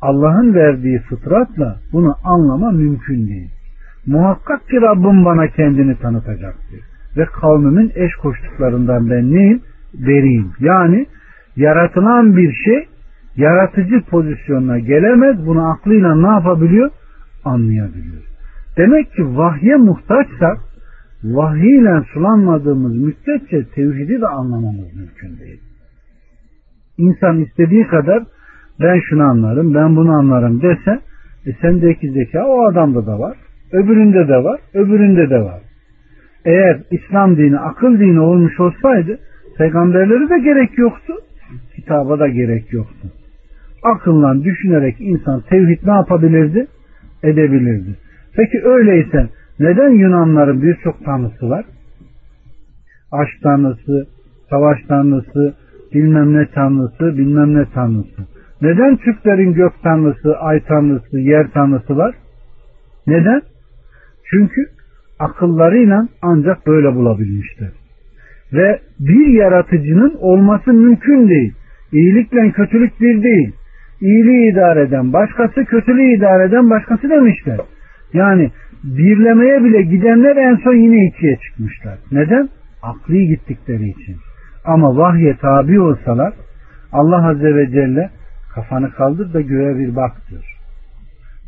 Allah'ın 0.00 0.54
verdiği 0.54 0.98
fıtratla 0.98 1.76
bunu 1.92 2.14
anlama 2.24 2.70
mümkün 2.70 3.26
değil. 3.26 3.50
Muhakkak 4.06 4.68
ki 4.68 4.80
Rabbim 4.80 5.24
bana 5.24 5.48
kendini 5.48 5.98
tanıtacaktır. 5.98 6.80
Ve 7.16 7.24
kavmimin 7.24 7.92
eş 7.94 8.14
koştuklarından 8.14 9.10
ben 9.10 9.34
neyim? 9.34 9.62
Vereyim. 9.94 10.52
Yani 10.60 11.06
yaratılan 11.56 12.36
bir 12.36 12.52
şey 12.52 12.88
yaratıcı 13.36 14.00
pozisyonuna 14.10 14.78
gelemez. 14.78 15.46
Bunu 15.46 15.70
aklıyla 15.70 16.14
ne 16.14 16.28
yapabiliyor? 16.28 16.90
Anlayabiliyor. 17.44 18.27
Demek 18.78 19.12
ki 19.12 19.36
vahye 19.36 19.76
muhtaçsak 19.76 20.58
vahiyle 21.24 22.04
sulanmadığımız 22.12 22.96
müddetçe 22.96 23.64
tevhidi 23.74 24.20
de 24.20 24.26
anlamamız 24.26 24.96
mümkün 24.96 25.38
değil. 25.38 25.60
İnsan 26.98 27.40
istediği 27.40 27.86
kadar 27.86 28.22
ben 28.80 29.00
şunu 29.08 29.22
anlarım, 29.22 29.74
ben 29.74 29.96
bunu 29.96 30.12
anlarım 30.12 30.62
dese 30.62 31.00
e 31.46 31.52
sendeki 31.60 32.10
zeka 32.10 32.46
o 32.46 32.64
adamda 32.64 33.06
da 33.06 33.18
var, 33.18 33.36
öbüründe 33.72 34.28
de 34.28 34.44
var, 34.44 34.60
öbüründe 34.74 35.30
de 35.30 35.38
var. 35.38 35.60
Eğer 36.44 36.80
İslam 36.90 37.36
dini 37.36 37.58
akıl 37.58 37.98
dini 37.98 38.20
olmuş 38.20 38.60
olsaydı 38.60 39.18
peygamberleri 39.58 40.30
de 40.30 40.38
gerek 40.38 40.78
yoktu, 40.78 41.14
kitaba 41.76 42.18
da 42.18 42.28
gerek 42.28 42.72
yoktu. 42.72 43.08
Akılla 43.82 44.44
düşünerek 44.44 44.96
insan 45.00 45.40
tevhid 45.40 45.78
ne 45.86 45.92
yapabilirdi? 45.92 46.66
Edebilirdi. 47.22 48.07
Peki 48.38 48.62
öyleyse 48.64 49.28
neden 49.60 49.90
Yunanların 49.90 50.62
birçok 50.62 51.04
tanrısı 51.04 51.50
var? 51.50 51.64
Aşk 53.12 53.42
tanrısı, 53.42 54.06
savaş 54.50 54.78
tanrısı, 54.88 55.54
bilmem 55.94 56.34
ne 56.34 56.46
tanrısı, 56.54 57.18
bilmem 57.18 57.54
ne 57.54 57.64
tanrısı. 57.74 58.26
Neden 58.62 58.96
Türklerin 58.96 59.52
gök 59.52 59.72
tanrısı, 59.82 60.36
ay 60.36 60.60
tanrısı, 60.60 61.18
yer 61.18 61.50
tanrısı 61.50 61.96
var? 61.96 62.14
Neden? 63.06 63.42
Çünkü 64.30 64.66
akıllarıyla 65.18 66.08
ancak 66.22 66.66
böyle 66.66 66.94
bulabilmişler. 66.94 67.70
Ve 68.52 68.80
bir 69.00 69.26
yaratıcının 69.26 70.14
olması 70.18 70.72
mümkün 70.72 71.28
değil. 71.28 71.54
İyilikle 71.92 72.50
kötülük 72.50 73.00
bir 73.00 73.22
değil. 73.22 73.52
İyiliği 74.00 74.52
idare 74.52 74.82
eden 74.82 75.12
başkası, 75.12 75.64
kötülüğü 75.64 76.16
idare 76.16 76.44
eden 76.44 76.70
başkası 76.70 77.10
demişler. 77.10 77.58
Yani 78.12 78.50
birlemeye 78.84 79.64
bile 79.64 79.82
gidenler 79.82 80.36
en 80.36 80.56
son 80.56 80.74
yine 80.74 81.06
ikiye 81.06 81.36
çıkmışlar. 81.36 81.98
Neden? 82.12 82.48
Akli 82.82 83.26
gittikleri 83.26 83.88
için. 83.88 84.16
Ama 84.64 84.96
vahye 84.96 85.36
tabi 85.36 85.80
olsalar 85.80 86.34
Allah 86.92 87.28
Azze 87.28 87.54
ve 87.54 87.70
Celle 87.70 88.10
Kafanı 88.54 88.90
kaldır 88.90 89.34
da 89.34 89.40
göğe 89.40 89.78
bir 89.78 89.96
bak 89.96 90.12
diyor. 90.30 90.58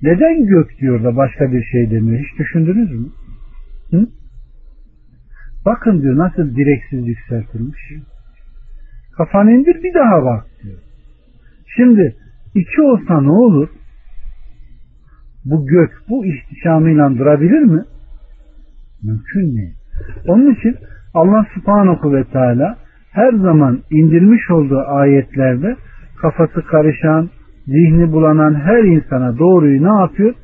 Neden 0.03 0.47
gök 0.47 0.79
diyor 0.79 1.05
da 1.05 1.17
başka 1.17 1.53
bir 1.53 1.63
şey 1.63 1.91
demiyor? 1.91 2.19
Hiç 2.19 2.39
düşündünüz 2.39 2.93
mü? 2.93 3.09
Hı? 3.91 4.07
Bakın 5.67 6.03
diyor 6.03 6.17
nasıl 6.17 6.57
direksiz 6.57 7.09
yükseltilmiş. 7.09 7.81
Kafanı 9.17 9.53
indir 9.53 9.83
bir 9.83 9.95
daha 9.95 10.25
bak 10.25 10.47
diyor. 10.63 10.79
Şimdi 11.77 12.17
iki 12.55 12.83
olsa 12.83 13.21
ne 13.21 13.31
olur? 13.31 13.69
Bu 15.51 15.67
gök 15.67 15.91
bu 16.09 16.27
ihtişamıyla 16.27 17.19
durabilir 17.19 17.63
mi? 17.63 17.83
Mümkün 19.03 19.57
değil. 19.57 19.75
Onun 20.29 20.55
için 20.55 20.77
Allah 21.15 21.47
subhanahu 21.55 22.13
ve 22.13 22.25
teala 22.25 22.77
her 23.13 23.33
zaman 23.33 23.81
indirmiş 23.91 24.51
olduğu 24.51 24.81
ayetlerde 24.87 25.77
kafası 26.21 26.63
karışan, 26.63 27.31
zihni 27.67 28.13
bulanan 28.13 28.55
her 28.55 28.83
insana 28.83 29.39
doğruyu 29.39 29.83
ne 29.83 30.01
yapıyor? 30.01 30.35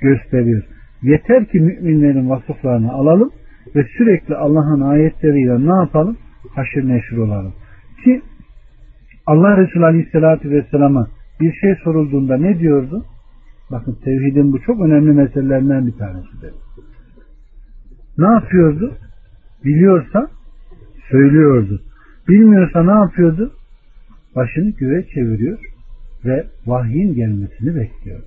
Gösteriyor. 0.00 0.62
Yeter 1.02 1.44
ki 1.44 1.60
müminlerin 1.60 2.30
vasıflarını 2.30 2.92
alalım 2.92 3.30
ve 3.76 3.84
sürekli 3.98 4.34
Allah'ın 4.34 4.80
ayetleriyle 4.80 5.66
ne 5.66 5.74
yapalım? 5.74 6.16
Haşır 6.54 6.88
neşir 6.88 7.16
olalım. 7.16 7.52
Ki 8.04 8.22
Allah 9.26 9.56
Resulü 9.56 9.84
Aleyhisselatü 9.84 10.50
Vesselam'a 10.50 11.06
bir 11.40 11.52
şey 11.52 11.74
sorulduğunda 11.84 12.36
ne 12.36 12.58
diyordu? 12.58 13.04
Bakın 13.72 13.98
tevhidin 14.04 14.52
bu 14.52 14.60
çok 14.60 14.80
önemli 14.80 15.12
meselelerinden 15.12 15.86
bir 15.86 15.92
tanesidir. 15.92 16.52
Ne 18.18 18.26
yapıyordu? 18.26 18.94
Biliyorsa 19.64 20.28
söylüyordu. 21.10 21.80
Bilmiyorsa 22.28 22.82
ne 22.82 22.90
yapıyordu? 22.90 23.52
Başını 24.36 24.70
göğe 24.70 25.06
çeviriyor 25.06 25.58
ve 26.24 26.46
vahyin 26.66 27.14
gelmesini 27.14 27.74
bekliyordu. 27.76 28.24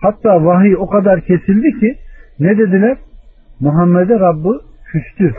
Hatta 0.00 0.44
vahiy 0.44 0.76
o 0.76 0.86
kadar 0.86 1.20
kesildi 1.20 1.80
ki 1.80 1.96
ne 2.40 2.58
dediler? 2.58 2.96
Muhammed'e 3.60 4.20
Rabbı 4.20 4.60
küstü. 4.92 5.34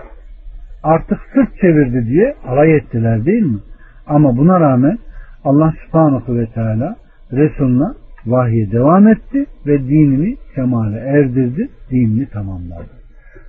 Artık 0.84 1.20
sırt 1.34 1.60
çevirdi 1.62 2.06
diye 2.10 2.36
alay 2.48 2.76
ettiler 2.76 3.26
değil 3.26 3.44
mi? 3.44 3.60
Ama 4.08 4.38
buna 4.38 4.60
rağmen 4.60 4.98
Allah 5.44 5.74
subhanahu 5.86 6.38
ve 6.38 6.46
teala 6.46 6.96
Resulüne 7.32 8.05
vahye 8.26 8.72
devam 8.72 9.08
etti 9.08 9.46
ve 9.68 9.80
dinini 9.80 10.36
kemale 10.56 10.98
erdirdi, 10.98 11.70
dinini 11.92 12.30
tamamladı. 12.30 12.90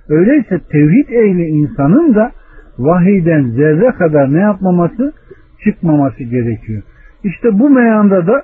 Öyleyse 0.09 0.59
tevhid 0.71 1.09
ehli 1.09 1.45
insanın 1.45 2.15
da 2.15 2.31
vahiyden 2.77 3.43
zerre 3.43 3.91
kadar 3.91 4.33
ne 4.33 4.39
yapmaması? 4.39 5.13
Çıkmaması 5.63 6.23
gerekiyor. 6.23 6.83
İşte 7.23 7.59
bu 7.59 7.69
meyanda 7.69 8.27
da 8.27 8.41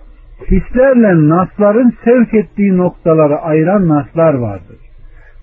hislerle 0.51 1.29
nasların 1.29 1.93
sevk 2.05 2.33
ettiği 2.33 2.77
noktaları 2.77 3.37
ayıran 3.37 3.87
naslar 3.87 4.33
vardır. 4.33 4.77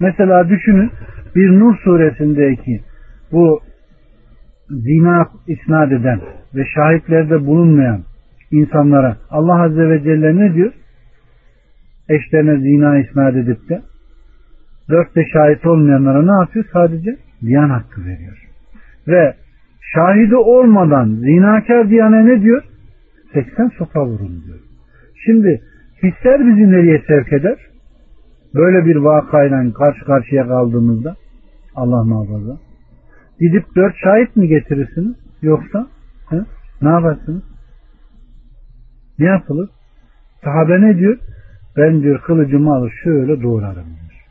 Mesela 0.01 0.49
düşünün 0.49 0.91
bir 1.37 1.51
Nur 1.51 1.77
suresindeki 1.77 2.81
bu 3.33 3.61
zina 4.71 5.29
isnat 5.47 5.93
eden 5.93 6.21
ve 6.55 6.65
şahitlerde 6.75 7.47
bulunmayan 7.47 8.01
insanlara 8.51 9.17
Allah 9.31 9.63
Azze 9.63 9.89
ve 9.89 10.03
Celle 10.03 10.37
ne 10.37 10.55
diyor? 10.55 10.73
Eşlerine 12.11 12.61
zina 12.61 12.99
isnat 12.99 13.37
edip 13.37 13.69
de 13.69 13.83
dörtte 14.89 15.25
şahit 15.33 15.67
olmayanlara 15.67 16.23
ne 16.23 16.41
yapıyor? 16.41 16.65
Sadece 16.73 17.17
diyan 17.43 17.71
hakkı 17.71 18.05
veriyor. 18.05 18.49
Ve 19.09 19.35
şahidi 19.95 20.37
olmadan 20.37 21.09
zinakar 21.09 21.91
diyane 21.91 22.27
ne 22.27 22.43
diyor? 22.43 22.63
80 23.33 23.69
sopa 23.69 24.07
vurun 24.07 24.43
diyor. 24.47 24.59
Şimdi 25.25 25.61
hisler 26.03 26.47
bizi 26.47 26.71
nereye 26.71 27.03
sevk 27.09 27.33
eder? 27.33 27.57
Böyle 28.55 28.87
bir 28.87 28.97
vakayla 28.97 29.73
karşı 29.73 30.05
karşıya 30.05 30.47
kaldığımızda 30.47 31.17
Allah 31.75 32.05
muhafaza. 32.05 32.59
Gidip 33.41 33.65
dört 33.77 33.95
şahit 33.97 34.37
mi 34.37 34.49
getirirsiniz? 34.49 35.17
Yoksa 35.43 35.87
he? 36.31 36.37
ne 36.83 36.89
yaparsınız? 36.89 37.43
Ne 39.19 39.27
yapılır? 39.27 39.69
Sahabe 40.45 40.81
ne 40.81 40.99
diyor? 40.99 41.19
Ben 41.81 42.03
diyor 42.03 42.21
kılıcımı 42.21 42.75
alır 42.75 42.93
şöyle 43.05 43.43
doğrarım 43.43 43.85
diyor. 43.85 44.25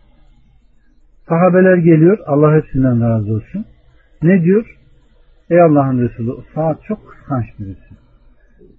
Sahabeler 1.30 1.78
geliyor. 1.78 2.18
Allah 2.26 2.56
hepsinden 2.56 3.02
razı 3.02 3.34
olsun. 3.34 3.66
Ne 4.22 4.44
diyor? 4.44 4.66
Ey 5.50 5.62
Allah'ın 5.62 6.00
Resulü 6.00 6.32
saat 6.56 6.84
çok 6.84 7.10
kıskanç 7.10 7.46
birisi. 7.60 7.96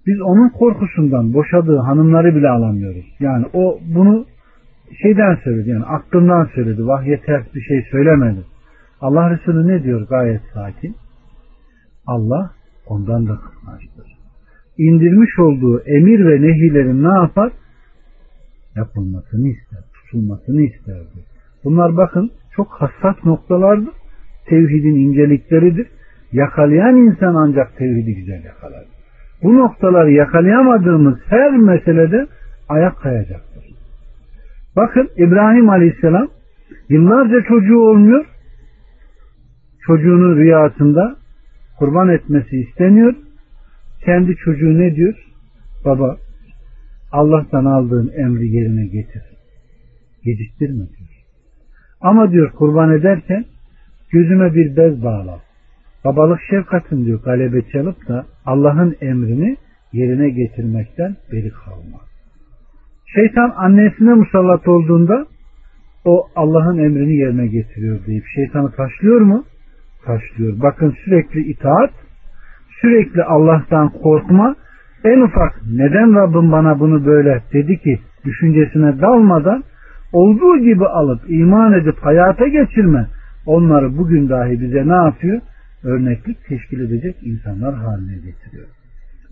Biz 0.07 0.21
onun 0.21 0.49
korkusundan 0.49 1.33
boşadığı 1.33 1.77
hanımları 1.77 2.35
bile 2.35 2.49
alamıyoruz. 2.49 3.05
Yani 3.19 3.45
o 3.53 3.79
bunu 3.95 4.25
şeyden 5.01 5.35
söyledi 5.43 5.69
yani 5.69 5.85
aklından 5.85 6.49
söyledi. 6.55 6.87
Vahye 6.87 7.21
ters 7.21 7.55
bir 7.55 7.61
şey 7.61 7.81
söylemedi. 7.91 8.39
Allah 9.01 9.29
Resulü 9.29 9.67
ne 9.67 9.83
diyor 9.83 10.07
gayet 10.07 10.41
sakin? 10.53 10.95
Allah 12.07 12.51
ondan 12.87 13.27
da 13.27 13.35
kıskançtır. 13.35 14.17
İndirmiş 14.77 15.39
olduğu 15.39 15.79
emir 15.79 16.25
ve 16.25 16.41
nehilerin 16.41 17.03
ne 17.03 17.13
yapar? 17.21 17.51
Yapılmasını 18.75 19.47
ister, 19.47 19.79
tutulmasını 19.93 20.61
isterdi. 20.61 21.25
Bunlar 21.63 21.97
bakın 21.97 22.31
çok 22.55 22.67
hassas 22.71 23.25
noktalardır. 23.25 23.93
Tevhidin 24.45 24.95
incelikleridir. 24.95 25.87
Yakalayan 26.31 26.95
insan 26.95 27.35
ancak 27.35 27.77
tevhidi 27.77 28.15
güzel 28.15 28.43
yakalar. 28.43 28.83
Bu 29.43 29.55
noktaları 29.55 30.11
yakalayamadığımız 30.11 31.19
her 31.25 31.57
meselede 31.57 32.27
ayak 32.69 32.97
kayacaktır. 33.01 33.63
Bakın 34.75 35.09
İbrahim 35.17 35.69
Aleyhisselam 35.69 36.27
yıllarca 36.89 37.43
çocuğu 37.47 37.79
olmuyor. 37.79 38.25
Çocuğunu 39.87 40.35
rüyasında 40.35 41.15
kurban 41.79 42.09
etmesi 42.09 42.59
isteniyor. 42.59 43.15
Kendi 44.05 44.35
çocuğu 44.35 44.79
ne 44.79 44.95
diyor? 44.95 45.27
Baba 45.85 46.17
Allah'tan 47.11 47.65
aldığın 47.65 48.11
emri 48.17 48.47
yerine 48.47 48.85
getir. 48.85 49.23
Geciktirme 50.23 50.75
diyor. 50.75 51.09
Ama 52.01 52.31
diyor 52.31 52.51
kurban 52.51 52.91
ederken 52.91 53.45
gözüme 54.11 54.53
bir 54.53 54.77
bez 54.77 55.03
bağla. 55.03 55.39
Babalık 56.05 56.39
şefkatin 56.49 57.05
diyor 57.05 57.23
galebe 57.23 57.61
çalıp 57.71 58.07
da 58.07 58.25
Allah'ın 58.45 58.95
emrini 59.01 59.57
yerine 59.93 60.29
getirmekten 60.29 61.15
beri 61.31 61.49
kalma. 61.49 61.99
Şeytan 63.15 63.53
annesine 63.57 64.13
musallat 64.13 64.67
olduğunda 64.67 65.25
o 66.05 66.27
Allah'ın 66.35 66.77
emrini 66.77 67.15
yerine 67.15 67.47
getiriyor 67.47 68.05
deyip 68.05 68.23
şeytanı 68.35 68.71
taşlıyor 68.71 69.21
mu? 69.21 69.45
Taşlıyor. 70.05 70.61
Bakın 70.61 70.95
sürekli 71.05 71.41
itaat, 71.41 71.91
sürekli 72.81 73.23
Allah'tan 73.23 73.89
korkma, 73.89 74.55
en 75.03 75.21
ufak 75.21 75.53
neden 75.73 76.15
Rabbim 76.15 76.51
bana 76.51 76.79
bunu 76.79 77.05
böyle 77.05 77.41
dedi 77.53 77.77
ki 77.77 77.99
düşüncesine 78.25 79.01
dalmadan 79.01 79.63
olduğu 80.13 80.57
gibi 80.57 80.85
alıp 80.85 81.21
iman 81.27 81.73
edip 81.73 81.97
hayata 82.01 82.47
geçirme 82.47 83.07
onları 83.45 83.97
bugün 83.97 84.29
dahi 84.29 84.61
bize 84.61 84.87
ne 84.87 84.95
yapıyor? 84.95 85.41
Örneklik 85.83 86.45
teşkil 86.45 86.79
edecek 86.79 87.15
insanlar 87.23 87.75
haline 87.75 88.15
getiriyor. 88.15 88.67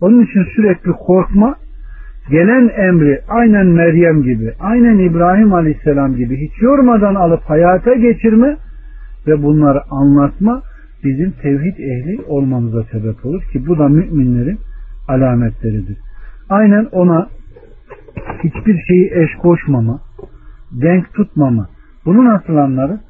Onun 0.00 0.24
için 0.24 0.44
sürekli 0.56 0.92
korkma 0.92 1.54
gelen 2.30 2.68
emri 2.68 3.20
aynen 3.28 3.66
Meryem 3.66 4.22
gibi, 4.22 4.52
aynen 4.60 4.98
İbrahim 4.98 5.52
Aleyhisselam 5.52 6.16
gibi 6.16 6.36
hiç 6.36 6.62
yormadan 6.62 7.14
alıp 7.14 7.40
hayata 7.42 7.94
geçirme 7.94 8.56
ve 9.26 9.42
bunları 9.42 9.80
anlatma 9.90 10.62
bizim 11.04 11.30
tevhid 11.30 11.78
ehli 11.78 12.22
olmamıza 12.28 12.82
sebep 12.82 13.26
olur 13.26 13.42
ki 13.42 13.66
bu 13.66 13.78
da 13.78 13.88
müminlerin 13.88 14.58
alametleridir. 15.10 15.98
Aynen 16.48 16.84
ona 16.92 17.28
hiçbir 18.44 18.78
şeyi 18.88 19.10
eş 19.14 19.30
koşmama, 19.42 20.00
denk 20.72 21.14
tutmama. 21.14 21.68
Bunu 22.04 22.24
nasıl 22.24 22.56
anlarız? 22.56 23.00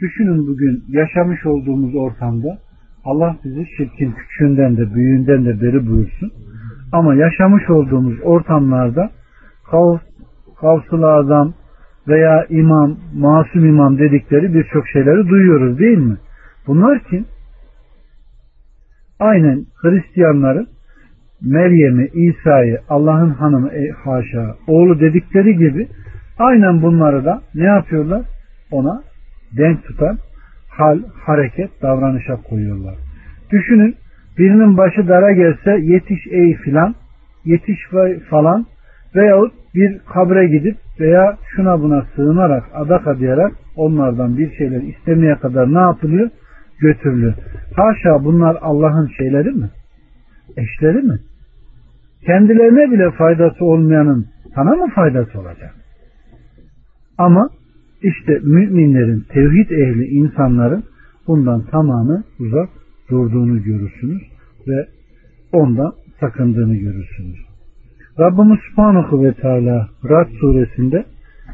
Düşünün 0.00 0.46
bugün 0.46 0.84
yaşamış 0.88 1.46
olduğumuz 1.46 1.94
ortamda 1.94 2.58
Allah 3.04 3.36
bizi 3.44 3.66
şirkin 3.76 4.12
küçüğünden 4.12 4.76
de 4.76 4.94
büyüğünden 4.94 5.44
de 5.44 5.62
beri 5.62 5.86
buyursun. 5.86 6.32
Ama 6.92 7.14
yaşamış 7.14 7.70
olduğumuz 7.70 8.14
ortamlarda 8.22 9.10
kavs, 9.70 10.00
kavsul 10.60 11.02
azam 11.02 11.52
veya 12.08 12.46
imam, 12.48 12.96
masum 13.14 13.66
imam 13.66 13.98
dedikleri 13.98 14.54
birçok 14.54 14.88
şeyleri 14.88 15.28
duyuyoruz 15.28 15.78
değil 15.78 15.98
mi? 15.98 16.16
Bunlar 16.66 17.02
kim? 17.10 17.26
Aynen 19.22 19.66
Hristiyanların 19.82 20.66
Meryem'i, 21.40 22.08
İsa'yı, 22.14 22.80
Allah'ın 22.88 23.30
hanımı 23.30 23.68
e, 23.68 23.90
haşa, 23.90 24.54
oğlu 24.66 25.00
dedikleri 25.00 25.56
gibi 25.56 25.88
aynen 26.38 26.82
bunları 26.82 27.24
da 27.24 27.42
ne 27.54 27.64
yapıyorlar? 27.64 28.22
Ona 28.70 29.02
denk 29.56 29.84
tutan 29.84 30.18
hal, 30.68 30.98
hareket, 31.24 31.82
davranışa 31.82 32.36
koyuyorlar. 32.36 32.94
Düşünün 33.50 33.94
birinin 34.38 34.76
başı 34.76 35.08
dara 35.08 35.32
gelse 35.32 35.70
yetiş 35.70 36.26
ey 36.26 36.54
filan, 36.54 36.94
yetiş 37.44 37.78
falan 38.30 38.66
veyahut 39.14 39.52
bir 39.74 39.98
kabre 39.98 40.46
gidip 40.46 40.76
veya 41.00 41.36
şuna 41.56 41.80
buna 41.80 42.06
sığınarak, 42.16 42.64
adak 42.74 43.06
adayarak 43.06 43.52
onlardan 43.76 44.38
bir 44.38 44.52
şeyler 44.56 44.82
istemeye 44.82 45.34
kadar 45.34 45.74
ne 45.74 45.80
yapılıyor? 45.80 46.30
Götürülüyor. 46.80 47.34
Haşa 47.76 48.24
bunlar 48.24 48.58
Allah'ın 48.60 49.10
şeyleri 49.18 49.50
mi? 49.50 49.70
Eşleri 50.56 51.02
mi? 51.02 51.18
Kendilerine 52.26 52.92
bile 52.92 53.10
faydası 53.10 53.64
olmayanın 53.64 54.26
sana 54.54 54.74
mı 54.74 54.90
faydası 54.94 55.40
olacak? 55.40 55.74
Ama 57.18 57.48
işte 58.02 58.38
müminlerin, 58.42 59.24
tevhid 59.28 59.70
ehli 59.70 60.04
insanların 60.04 60.84
bundan 61.26 61.62
tamamı 61.66 62.24
uzak 62.38 62.68
durduğunu 63.10 63.62
görürsünüz 63.62 64.22
ve 64.68 64.86
ondan 65.52 65.92
sakındığını 66.20 66.76
görürsünüz. 66.76 67.38
Rabbimiz 68.18 68.58
Subhanahu 68.70 69.24
ve 69.24 69.34
Teala 69.34 69.88
Rad 70.04 70.28
suresinde 70.40 71.04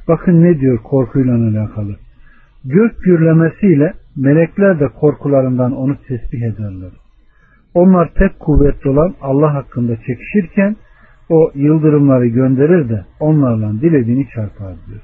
bakın 0.09 0.43
ne 0.43 0.61
diyor 0.61 0.79
korkuyla 0.79 1.37
alakalı. 1.37 1.97
Gök 2.65 3.03
gürlemesiyle 3.03 3.93
melekler 4.19 4.81
de 4.81 4.89
korkularından 4.89 5.73
onu 5.73 5.97
tesbih 6.09 6.43
ederler. 6.43 6.91
Onlar 7.75 8.15
pek 8.15 8.41
kuvvetli 8.41 8.91
olan 8.91 9.15
Allah 9.21 9.55
hakkında 9.55 9.97
çekişirken 9.97 10.77
o 11.29 11.51
yıldırımları 11.55 12.27
gönderir 12.27 12.89
de 12.89 13.05
onlarla 13.21 13.73
dilediğini 13.81 14.29
çarpar 14.35 14.75
diyor. 14.87 15.03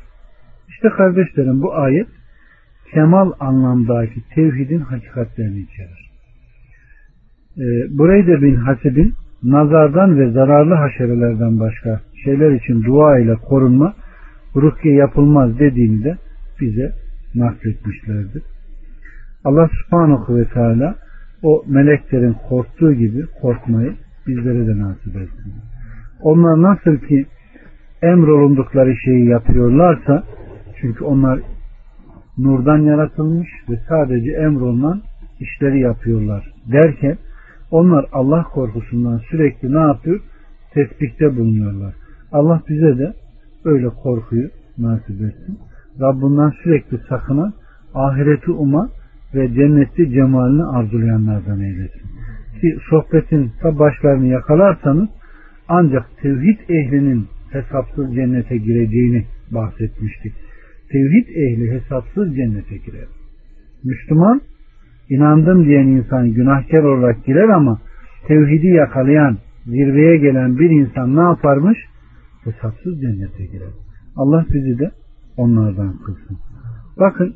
İşte 0.69 0.89
kardeşlerim 0.89 1.63
bu 1.63 1.75
ayet 1.75 2.09
kemal 2.95 3.33
anlamdaki 3.41 4.29
tevhidin 4.35 4.81
hakikatlerini 4.81 5.59
içerir. 5.59 6.11
Ee, 7.57 7.99
Bureyde 7.99 8.43
bin 8.43 8.55
Hasib'in 8.55 9.15
nazardan 9.43 10.19
ve 10.19 10.31
zararlı 10.31 10.75
haşerelerden 10.75 11.61
başka 11.61 12.01
şeyler 12.25 12.51
için 12.53 12.85
dua 12.85 13.19
ile 13.19 13.35
korunma 13.35 13.95
rukiye 14.57 14.95
yapılmaz 14.95 15.59
dediğinde 15.59 16.17
bize 16.61 16.93
nakletmişlerdir. 17.35 18.43
Allah 19.45 19.69
subhanahu 19.69 20.37
ve 20.37 20.45
teala 20.45 20.95
o 21.43 21.65
meleklerin 21.67 22.37
korktuğu 22.49 22.93
gibi 22.93 23.27
korkmayı 23.43 23.95
bizlere 24.27 24.67
de 24.67 24.79
nasip 24.79 25.17
etsin. 25.17 25.53
Onlar 26.23 26.63
nasıl 26.63 26.97
ki 26.97 27.27
emrolundukları 28.03 28.97
şeyi 28.97 29.29
yapıyorlarsa 29.29 30.23
çünkü 30.81 31.05
onlar 31.05 31.41
nurdan 32.39 32.79
yaratılmış 32.79 33.49
ve 33.71 33.81
sadece 33.89 34.31
emrolunan 34.31 35.03
işleri 35.41 35.81
yapıyorlar 35.81 36.53
derken 36.73 37.19
onlar 37.71 38.07
Allah 38.13 38.43
korkusundan 38.43 39.19
sürekli 39.31 39.75
ne 39.75 39.81
yapıyor? 39.81 40.21
Tesbihte 40.75 41.37
bulunuyorlar. 41.37 41.95
Allah 42.33 42.63
bize 42.69 42.99
de 42.99 43.13
öyle 43.65 43.89
korkuyu 43.89 44.51
nasip 44.79 45.23
etsin. 45.23 45.59
Rabbinden 46.01 46.53
sürekli 46.63 46.99
sakınan, 47.09 47.53
ahireti 47.95 48.51
uman 48.51 48.91
ve 49.35 49.55
cenneti 49.55 50.11
cemalini 50.11 50.65
arzulayanlardan 50.65 51.61
eylesin. 51.61 52.03
Ki 52.61 52.77
sohbetin 52.91 53.53
ta 53.61 53.79
başlarını 53.79 54.27
yakalarsanız 54.27 55.09
ancak 55.69 56.05
tevhid 56.23 56.59
ehlinin 56.69 57.27
hesapsız 57.51 58.15
cennete 58.15 58.57
gireceğini 58.57 59.25
bahsetmiştik. 59.51 60.33
Tevhid 60.93 61.29
ehli 61.29 61.71
hesapsız 61.71 62.37
cennete 62.37 62.77
girer. 62.77 63.09
Müslüman 63.85 64.41
inandım 65.11 65.65
diyen 65.65 65.87
insan 65.87 66.33
günahkar 66.33 66.83
olarak 66.83 67.25
girer 67.25 67.49
ama 67.49 67.81
tevhidi 68.27 68.67
yakalayan, 68.67 69.39
zirveye 69.67 70.17
gelen 70.17 70.59
bir 70.59 70.71
insan 70.71 71.17
ne 71.17 71.21
yaparmış? 71.21 71.79
Hesapsız 72.45 73.01
cennete 73.01 73.45
girer. 73.45 73.73
Allah 74.17 74.47
bizi 74.55 74.79
de 74.79 74.91
onlardan 75.37 75.99
kılsın. 75.99 76.39
Bakın 77.01 77.35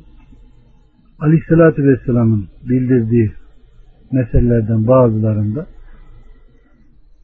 Aleyhisselatü 1.19 1.83
Vesselam'ın 1.83 2.47
bildirdiği 2.69 3.31
meselelerden 4.11 4.87
bazılarında 4.87 5.67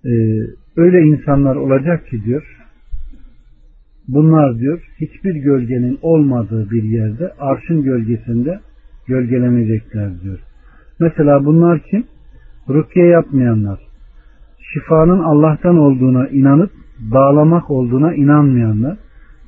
e, 0.06 0.12
öyle 0.78 1.02
insanlar 1.02 1.56
olacak 1.56 2.08
ki 2.08 2.24
diyor 2.24 2.58
bunlar 4.08 4.60
diyor 4.60 4.80
hiçbir 5.02 5.36
gölgenin 5.36 6.00
olmadığı 6.02 6.70
bir 6.72 6.84
yerde 6.84 7.32
arşın 7.40 7.84
gölgesinde 7.84 8.60
gölgelenecekler 9.08 10.22
diyor. 10.22 10.40
Mesela 11.00 11.46
bunlar 11.46 11.80
kim? 11.80 12.04
Rukiye 12.70 13.06
yapmayanlar. 13.06 13.80
Şifanın 14.74 15.20
Allah'tan 15.20 15.78
olduğuna 15.78 16.28
inanıp 16.28 16.72
bağlamak 17.00 17.72
olduğuna 17.72 18.14
inanmayanlar. 18.14 18.98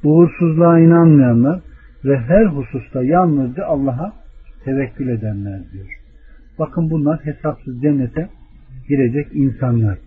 Uğursuzluğa 0.03 0.79
inanmayanlar 0.79 1.61
ve 2.05 2.17
her 2.19 2.45
hususta 2.45 3.03
yalnızca 3.03 3.65
Allah'a 3.65 4.13
tevekkül 4.67 5.07
edenler 5.07 5.59
diyor. 5.71 5.87
Bakın 6.59 6.89
bunlar 6.89 7.19
hesapsız 7.25 7.81
cennete 7.81 8.29
girecek 8.89 9.27
insanlar. 9.33 9.97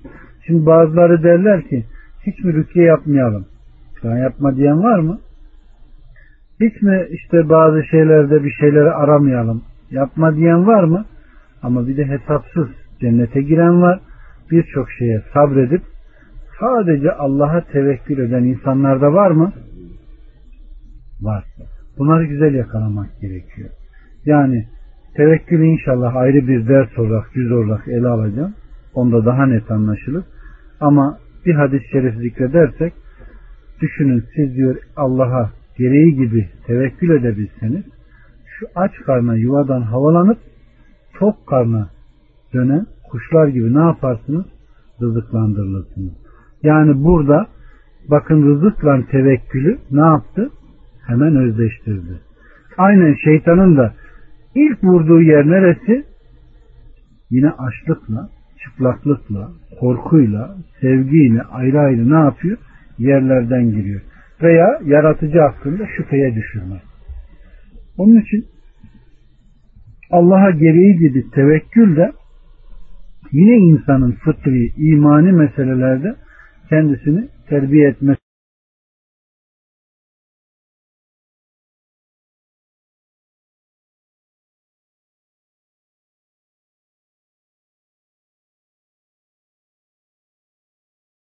Şimdi 0.46 0.66
bazıları 0.66 1.22
derler 1.22 1.68
ki 1.68 1.84
hiç 2.26 2.44
mi 2.44 2.54
rukiye 2.54 2.84
yapmayalım? 2.84 3.46
Sen 4.02 4.16
yapma 4.16 4.56
diyen 4.56 4.82
var 4.82 4.98
mı? 4.98 5.20
Hiç 6.60 6.82
mi 6.82 7.06
işte 7.10 7.48
bazı 7.48 7.82
şeylerde 7.84 8.44
bir 8.44 8.50
şeyleri 8.50 8.90
aramayalım? 8.90 9.62
Yapma 9.90 10.36
diyen 10.36 10.66
var 10.66 10.84
mı? 10.84 11.04
Ama 11.62 11.88
bir 11.88 11.96
de 11.96 12.06
hesapsız 12.06 12.68
cennete 13.00 13.42
giren 13.42 13.82
var. 13.82 14.00
Birçok 14.50 14.90
şeye 14.90 15.22
sabredip 15.34 15.82
sadece 16.60 17.12
Allah'a 17.12 17.60
tevekkül 17.60 18.18
eden 18.18 18.44
insanlar 18.44 19.00
da 19.00 19.12
var 19.12 19.30
mı? 19.30 19.52
Var. 21.20 21.44
Bunları 21.98 22.24
güzel 22.24 22.54
yakalamak 22.54 23.20
gerekiyor. 23.20 23.70
Yani 24.24 24.66
tevekkülü 25.16 25.64
inşallah 25.64 26.16
ayrı 26.16 26.48
bir 26.48 26.68
ders 26.68 26.98
olarak, 26.98 27.36
yüz 27.36 27.52
olarak 27.52 27.88
ele 27.88 28.08
alacağım. 28.08 28.54
Onda 28.94 29.24
daha 29.24 29.46
net 29.46 29.70
anlaşılır. 29.70 30.24
Ama 30.80 31.18
bir 31.46 31.54
hadis-i 31.54 31.88
şerif 31.88 32.14
zikredersek 32.14 32.92
düşünün 33.80 34.24
siz 34.36 34.54
diyor 34.56 34.76
Allah'a 34.96 35.50
gereği 35.78 36.14
gibi 36.14 36.48
tevekkül 36.66 37.10
edebilseniz 37.10 37.84
şu 38.58 38.66
aç 38.74 38.92
karna 39.06 39.34
yuvadan 39.34 39.82
havalanıp 39.82 40.38
tok 41.18 41.46
karna 41.46 41.88
dönen 42.54 42.86
kuşlar 43.10 43.48
gibi 43.48 43.74
ne 43.74 43.80
yaparsınız? 43.80 44.46
Rızıklandırılırsınız. 45.02 46.12
Yani 46.62 47.04
burada 47.04 47.46
bakın 48.10 48.46
rızıkla 48.46 49.06
tevekkülü 49.10 49.78
ne 49.90 50.00
yaptı? 50.00 50.50
Hemen 51.06 51.36
özleştirdi. 51.36 52.20
Aynen 52.78 53.14
şeytanın 53.24 53.76
da 53.76 53.94
ilk 54.54 54.84
vurduğu 54.84 55.22
yer 55.22 55.46
neresi? 55.46 56.04
Yine 57.30 57.50
açlıkla, 57.50 58.28
çıplaklıkla, 58.62 59.50
korkuyla, 59.80 60.56
sevgiyle 60.80 61.42
ayrı 61.42 61.80
ayrı 61.80 62.10
ne 62.10 62.24
yapıyor? 62.24 62.58
Yerlerden 62.98 63.70
giriyor 63.70 64.00
veya 64.42 64.80
yaratıcı 64.84 65.38
hakkında 65.38 65.86
şüpheye 65.96 66.34
düşürmek. 66.34 66.82
Onun 67.98 68.20
için 68.20 68.44
Allah'a 70.10 70.50
gereği 70.50 70.98
gibi 70.98 71.30
tevekkül 71.30 71.96
de 71.96 72.12
yine 73.32 73.56
insanın 73.56 74.12
fıtri, 74.12 74.72
imani 74.76 75.32
meselelerde 75.32 76.14
kendisini 76.68 77.28
terbiye 77.48 77.88
etmesi 77.88 78.20